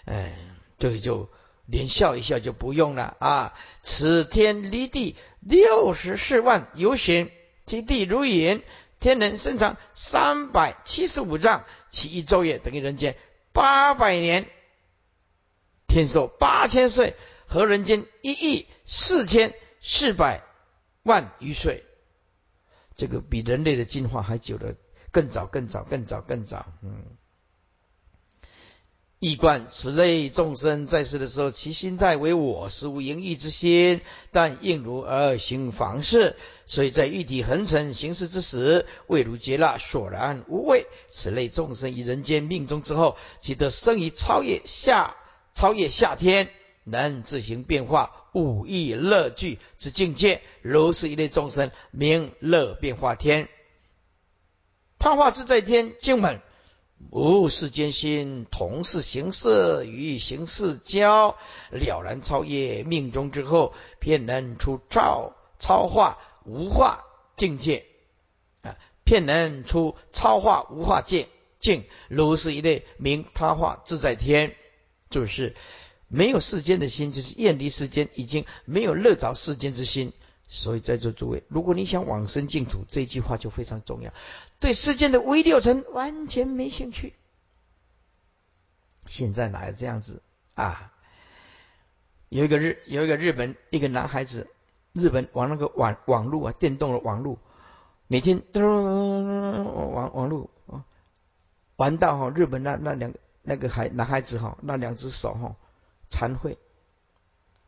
[0.06, 0.34] 嗯，
[0.78, 1.30] 这就
[1.66, 3.54] 连笑一笑就不用了啊！
[3.84, 7.32] 此天离地六十四万由旬，
[7.66, 8.64] 其地如影，
[9.00, 13.16] 天人身长三百七十五丈，其一昼夜等于人间
[13.54, 14.50] 八百年，
[15.88, 17.16] 天寿八千岁，
[17.48, 20.44] 和人间一亿四千四百
[21.04, 21.85] 万余岁。
[22.96, 24.76] 这个比人类的进化还久的
[25.12, 26.66] 更早、更早、更早、更早。
[26.82, 27.04] 嗯，
[29.20, 36.36] 易观此类众生在世的时候，其心态为我，实无盈溢之心，但应如而行房事，
[36.66, 40.86] 所以在玉体横尘行事之时，未如接纳，索然无畏。
[41.08, 45.16] 此类众生于人间命中之后，即得生于超越下、
[45.54, 46.50] 超越下天。
[46.88, 53.48] 能自行变化五欲乐具之境界，如是一类众生，名乐变化天。
[55.00, 56.42] 他化自在天经文，
[57.12, 61.38] 无世间心，同是形色与形式交，
[61.72, 67.06] 了然超越命中之后，便能出超超化无化
[67.38, 67.86] 境界
[68.64, 68.76] 啊！
[69.06, 71.30] 便能出超化无化界
[71.60, 74.54] 境，如是一类名他化自在天，
[75.10, 75.56] 就是。
[76.08, 80.14] 没有世间的心，就是厌离世间，已经没有乐着世间之心。
[80.48, 84.14] 所以在座诸位，如果你想往生净土，这句话就非常重要。
[84.60, 87.16] 对世间的微六尘完全没兴趣。
[89.08, 90.22] 现在哪有这样子
[90.54, 90.94] 啊？
[92.30, 94.48] 有一个日，有一个日本一个男孩子，
[94.94, 97.40] 日本玩那个网网络啊，电动的网络，
[98.06, 100.86] 每天都网网络啊，
[101.76, 105.56] 玩到哈，日本那那两那个孩男孩子哈，那两只手哈。
[106.10, 106.58] 惭愧，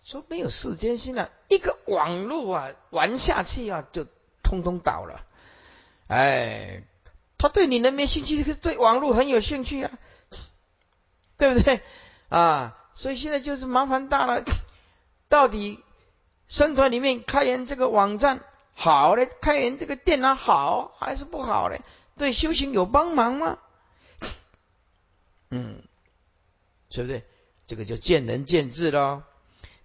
[0.04, 4.06] 说没有世间心了，一个网络啊玩下去啊就
[4.44, 5.26] 通通倒了。
[6.08, 6.84] 哎，
[7.38, 9.92] 他对你能没兴趣，对网络很有兴趣啊，
[11.38, 11.82] 对不对
[12.30, 12.78] 啊？
[12.94, 14.44] 所以现在就是麻烦大了，
[15.30, 15.84] 到底
[16.48, 21.82] 生团里面开源这个网站好嘞，开源这个电脑好还是不好嘞？
[22.18, 23.60] 对修行有帮忙吗？
[25.50, 25.84] 嗯。
[26.90, 27.26] 对不对？
[27.68, 29.22] 这个就见仁见智喽。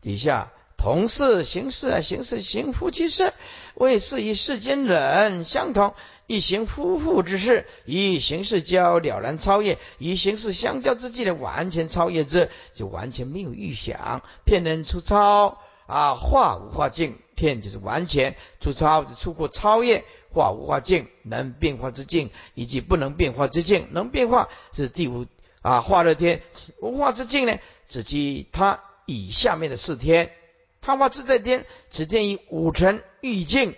[0.01, 3.33] 底下同事行事啊，行事行夫妻事，
[3.75, 5.95] 为是与世间人相同。
[6.29, 14.23] 一行夫妇之事，以行事交了然超越；以行事相交之际呢，完全超越之，就完全没有预想。
[14.45, 23.89] 骗人出超啊，化无化境，骗就是完全出超，出过超越化无化境，能变化之境，以及不能变化之境。
[23.91, 25.27] 能变化是第五
[25.61, 26.41] 啊，化乐天
[26.81, 27.59] 无化之境呢，
[27.89, 30.33] 指其他以下面的四天，
[30.81, 33.77] 他化自在天，此天以五尘欲境。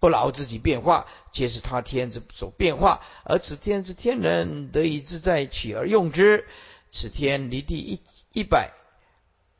[0.00, 6.46] 不劳自己变化，皆是他天之所变化，而此天之天人得以自在取而用之。
[6.92, 8.00] 此天离地一
[8.32, 8.70] 一百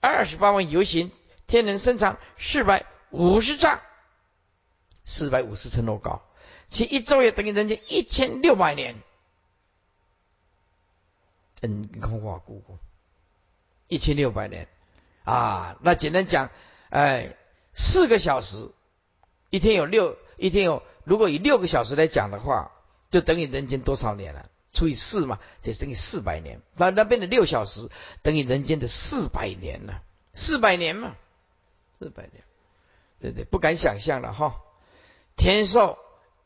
[0.01, 1.11] 二十八万游行，
[1.49, 3.80] 天人身长四百五十丈，
[5.05, 6.22] 四百五十层楼高，
[6.68, 8.95] 其一昼夜等于人间一千六百年。
[11.62, 12.78] 嗯，你看我姑姑，
[13.89, 14.68] 一千六百年
[15.24, 15.76] 啊！
[15.82, 16.51] 那简单讲，
[16.91, 17.34] 哎，
[17.72, 18.70] 四个小时，
[19.51, 20.16] 一天有六。
[20.41, 22.70] 一天有，如果以六个小时来讲的话，
[23.11, 24.49] 就等于人间多少年了？
[24.72, 26.61] 除以四嘛，就等于四百年。
[26.76, 27.89] 那那边的六小时
[28.22, 31.16] 等于人间的四百年了，四百年嘛，
[31.99, 32.45] 四百年，
[33.18, 34.61] 对对，不敢想象了哈。
[35.34, 35.99] 天寿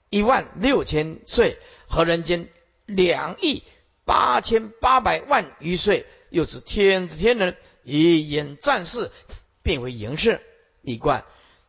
[0.09, 2.49] 一万六千岁，和人间
[2.87, 3.63] 两亿
[4.07, 9.11] 八千八百万余岁，又是天之天人，以眼战士
[9.63, 10.41] 变为营士，
[10.81, 11.25] 一贯。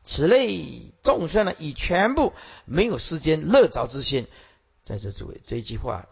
[0.06, 2.34] 此类众生呢，已全部
[2.66, 4.28] 没有世间乐着之心。
[4.84, 6.08] 在这诸位，这句话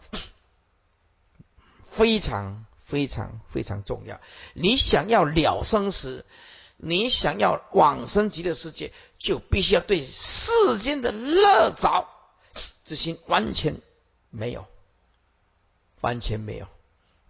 [1.90, 4.20] 非常非常非常重要。
[4.54, 6.24] 你想要了生死，
[6.76, 12.08] 你想要往生极乐世界，就必须要对世间的乐着
[12.84, 13.80] 之心完全
[14.30, 14.66] 没有，
[16.00, 16.66] 完全没有。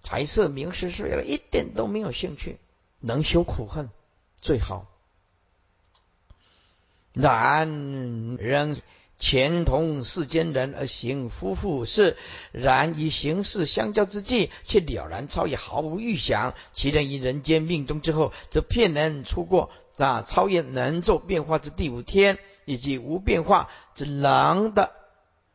[0.03, 2.59] 财色名食睡了，一点都没有兴趣，
[3.01, 3.91] 能修苦恨
[4.41, 4.87] 最好。
[7.13, 8.77] 然仍
[9.19, 12.17] 前同世间人而行夫妇事，
[12.51, 16.55] 然以行事相交之际，却了然超越，毫无预想。
[16.73, 24.91] 其人于人间命中之后，则骗人出过啊，超越能做变化之第五天，以及无变化之能的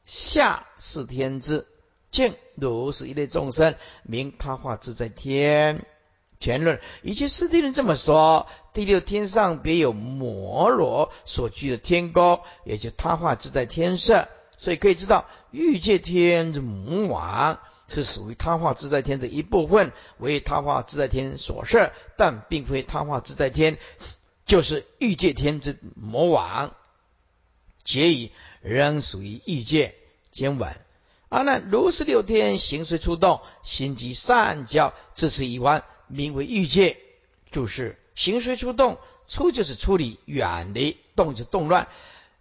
[0.05, 1.67] 下四天之
[2.11, 5.85] 见，如是一类众生，名他化自在天。
[6.39, 8.45] 全论，一切师弟人这么说。
[8.71, 23.79] 第六天上别有摩罗所居的天宫，也就他化自在天色，所以可以知道欲界天之母王是属于他化自在天的一部分，为他化自在天所设，但并非他化自在天
[24.45, 26.75] 就是欲界天之魔王，
[27.83, 28.31] 皆以
[28.61, 29.95] 仍属于欲界
[30.29, 30.79] 今晚。
[31.29, 35.83] 阿难，如是六天行随出动，心即善教，自此一完。
[36.09, 36.97] 名为欲界，
[37.51, 38.97] 就是行随出动，
[39.27, 41.89] 出就是处理远离，动就动乱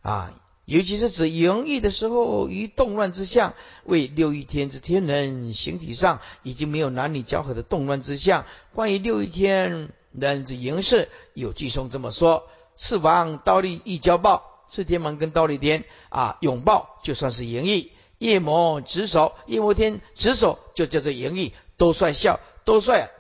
[0.03, 0.33] 啊，
[0.67, 8.47] 尤其是指淫欲的时候，于动乱之相，为六欲天之天人形体上已经没有男女交合的动乱之相。
[8.73, 23.11] 关于六欲天人之淫事，有句颂这么说：四王刀立一交抱，四天王跟刀立天啊拥抱，就算是淫欲；夜魔执手，夜魔天执手就叫做淫欲，都帅笑，都帅。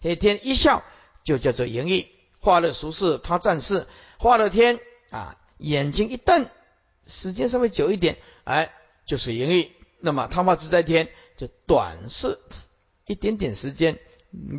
[0.00, 0.84] 黑天一笑
[1.24, 2.06] 就叫做淫欲，
[2.40, 3.86] 化乐俗世他战士，
[4.18, 4.78] 化乐天
[5.10, 6.46] 啊，眼睛一瞪，
[7.06, 8.72] 时间稍微久一点，哎，
[9.04, 9.72] 就是淫欲。
[9.98, 12.38] 那么他化自在天就短视
[13.06, 13.98] 一点点时间，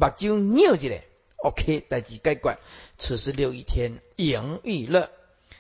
[0.02, 1.04] 把酒尿起来
[1.38, 2.60] ，OK，待机该管。
[2.98, 5.10] 此时六一天淫欲乐，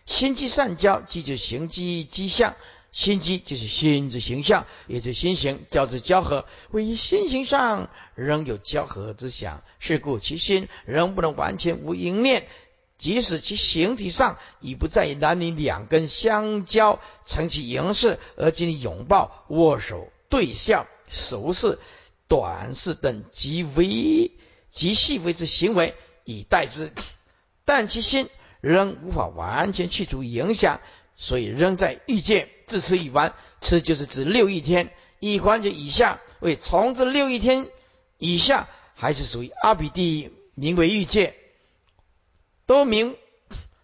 [0.05, 2.55] 心机善交，即就行机迹象。
[2.91, 6.45] 心机就是心之形象，也是心形交之交合。
[6.71, 12.47] 位于心形上仍有交合之想，是故其心仍不能完全无淫念。
[12.97, 21.77] 即使其形体上已不在男女两根相交成其形式，而今拥抱、握手、对笑、熟视、
[22.27, 24.31] 短视等极微
[24.71, 25.93] 极细微之行为
[26.23, 26.91] 以代之，
[27.65, 28.29] 但其心
[28.61, 30.81] 仍无法完全去除影响。
[31.19, 33.33] 所以仍在欲见，自此已完。
[33.59, 37.67] 此就是指六一天，一环节以下为从这六一天
[38.19, 41.33] 以下，还是属于阿鼻地名为欲界，
[42.67, 43.15] 都名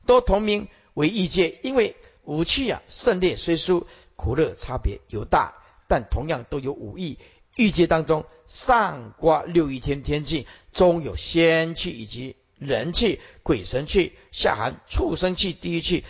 [0.06, 1.58] 都同名为欲界。
[1.64, 5.56] 因为五趣啊，胜劣虽殊，苦乐差别有大，
[5.88, 7.18] 但同样都有五欲。
[7.56, 16.04] 欲界当中，上刮六一天天气，中有仙气以及人气、鬼神气，下含畜生气、地狱气。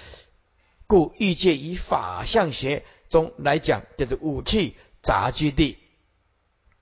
[0.93, 5.79] 故欲界以法相学中来讲，就是五气杂居地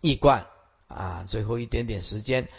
[0.02, 0.48] 一观
[0.88, 1.24] 啊。
[1.30, 2.50] 最后一点点时间，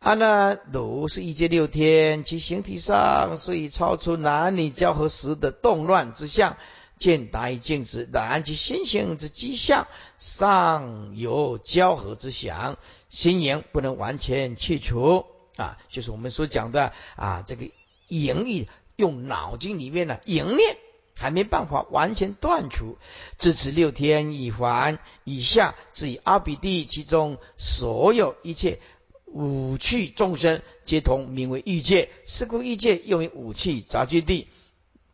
[0.00, 6.56] 啊，那如是一界六天，其形体上虽超出男女交合时的动乱之相，
[6.98, 9.86] 见达于静止，然其心性之迹象
[10.18, 12.76] 尚有交合之想，
[13.08, 15.26] 心言不能完全去除
[15.56, 17.70] 啊，就是我们所讲的啊，这个
[18.08, 18.66] 淫欲
[18.96, 20.76] 用脑筋里面的淫念
[21.16, 22.98] 还没办法完全断除，
[23.38, 28.80] 至此六天已还以下，至于阿比地其中所有一切
[29.26, 32.10] 五趣众生，皆同名为欲界。
[32.24, 34.48] 是故欲界又为五趣杂居地。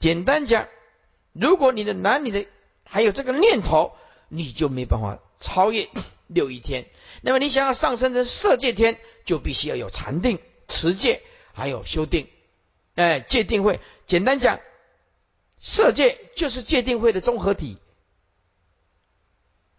[0.00, 0.68] 简单讲。
[1.32, 2.46] 如果你的男女的
[2.84, 3.92] 还有这个念头，
[4.28, 5.88] 你就没办法超越
[6.26, 6.86] 六一天。
[7.22, 10.38] 那么你想要上升成色界天，就必须要有禅定、
[10.68, 11.22] 持戒，
[11.54, 12.26] 还有修定。
[12.94, 14.60] 哎，戒定慧，简单讲，
[15.59, 17.78] 色界就是戒定慧的综合体，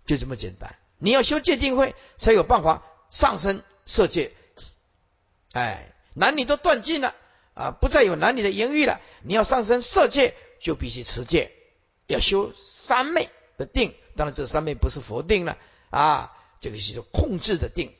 [0.05, 0.75] 就这么简单。
[0.97, 4.31] 你要修戒定慧，才有办法上升色界。
[5.51, 7.15] 哎，男女都断尽了
[7.53, 9.01] 啊，不再有男女的淫欲了。
[9.23, 10.35] 你要上升色界。
[10.63, 11.51] 就必须持戒，
[12.07, 13.93] 要修三昧的定。
[14.15, 15.57] 当然，这三昧不是佛定了
[15.89, 16.31] 啊，
[16.61, 17.93] 这个是控制的定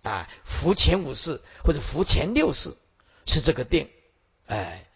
[0.00, 2.74] 啊，伏前五世或者伏前六世
[3.26, 3.90] 是这个定。
[4.46, 4.86] 哎，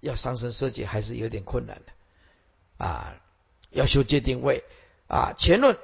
[0.00, 3.14] 要上升色界还是有点困难的啊。
[3.70, 4.64] 要修戒定位
[5.08, 5.34] 啊。
[5.38, 5.78] 前论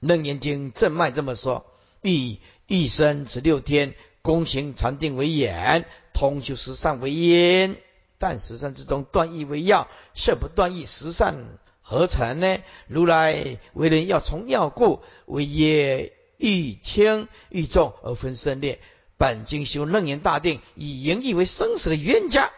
[0.00, 1.66] 楞严经正脉这么说：
[2.02, 7.76] 以一生十六天，功行禅定为眼，通修十善为因。
[8.18, 12.58] 但十善之中，断义为要，设不断义，十善何成呢？
[12.86, 18.78] 如来为人要从要故，为业欲轻欲重而分胜劣。
[19.20, 22.50] 本经修楞严大定，以淫欲为生死的冤家。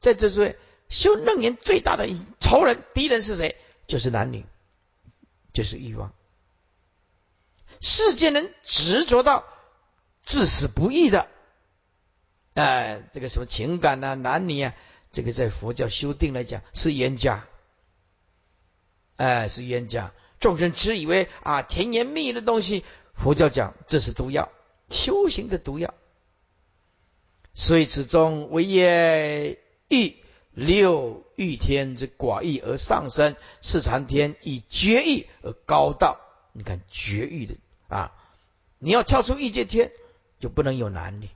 [0.00, 0.54] 在这说，
[0.90, 2.06] 修楞严最大的
[2.40, 3.56] 仇人、敌人是谁？
[3.86, 4.44] 就是男女，
[5.54, 6.12] 就是欲望。
[7.80, 9.46] 世间人执着到
[10.22, 11.26] 至死不渝的。
[12.52, 14.74] 哎，这个什么情感啊，男女啊，
[15.10, 17.46] 这个在佛教修定来讲是冤家，
[19.16, 20.12] 哎，是冤家。
[20.38, 22.84] 众生只以为啊甜言蜜语的东西，
[23.14, 24.52] 佛教讲这是毒药，
[24.90, 25.94] 修行的毒药。
[27.54, 29.58] 所以此中为业
[29.88, 30.16] 欲
[30.52, 36.20] 六欲天之寡欲而上升，四禅天以绝欲而高道。
[36.52, 37.56] 你看绝欲的
[37.88, 38.12] 啊，
[38.78, 39.92] 你要跳出欲界天，
[40.40, 41.28] 就不能有男女。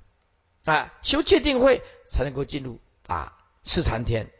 [0.64, 4.30] 啊，修戒定慧才能够进入啊四禅天，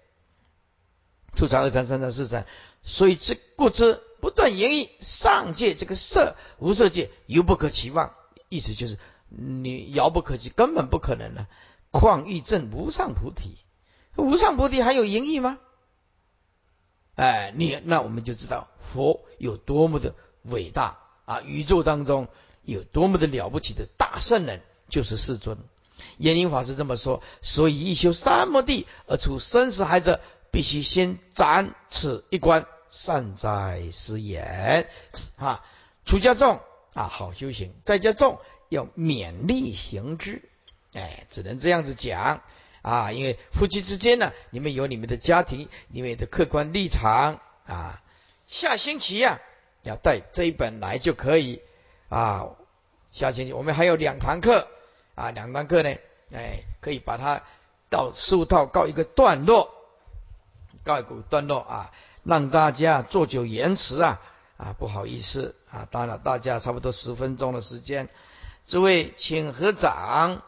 [1.35, 2.47] 初禅、二禅、三禅、四禅。
[2.85, 8.15] 所以这故知不断言语上界这个色无色界犹不可期望，
[8.53, 8.99] 意思就是
[9.29, 11.49] 你遥不可及，根本不可能了。
[11.91, 13.57] 况欲证无上菩提，
[14.17, 15.59] 无上菩提还有淫欲吗？
[17.15, 21.41] 哎，你那我们就知道佛有多么的伟大啊！
[21.41, 22.29] 宇宙当中
[22.63, 24.61] 有多么的了不起的大圣人，
[24.91, 25.57] 就是世尊。
[26.19, 30.21] 延英法师这么说，所以一修三摩地而出生死海者，
[30.51, 34.91] 必须先斩此一关，善哉师言
[35.37, 35.65] 啊！
[36.05, 36.61] 出家众
[36.95, 38.39] 啊，好修行；在家种
[38.69, 40.43] 要勉力行之。
[40.95, 42.43] 哎，只能这样子讲
[42.83, 43.13] 啊！
[43.13, 48.03] 因为夫妻之间呢，你们有你们的家庭，你们的客观立场啊。
[48.47, 49.41] 下星期呀，
[49.83, 51.63] 要带这一本来就可以
[52.09, 52.47] 啊。
[53.11, 54.69] 下星期我们还有两堂课。
[55.15, 55.95] 啊，两堂课呢，
[56.33, 57.43] 哎，可以把它
[57.91, 59.71] 到书套告一个段落，
[60.85, 61.93] 告一个段落啊，
[62.25, 64.21] 让大家做久延迟啊，
[64.57, 68.09] 啊，不好意思啊，当然了大家差不多十分钟的时间，
[68.67, 70.43] 诸位请合掌。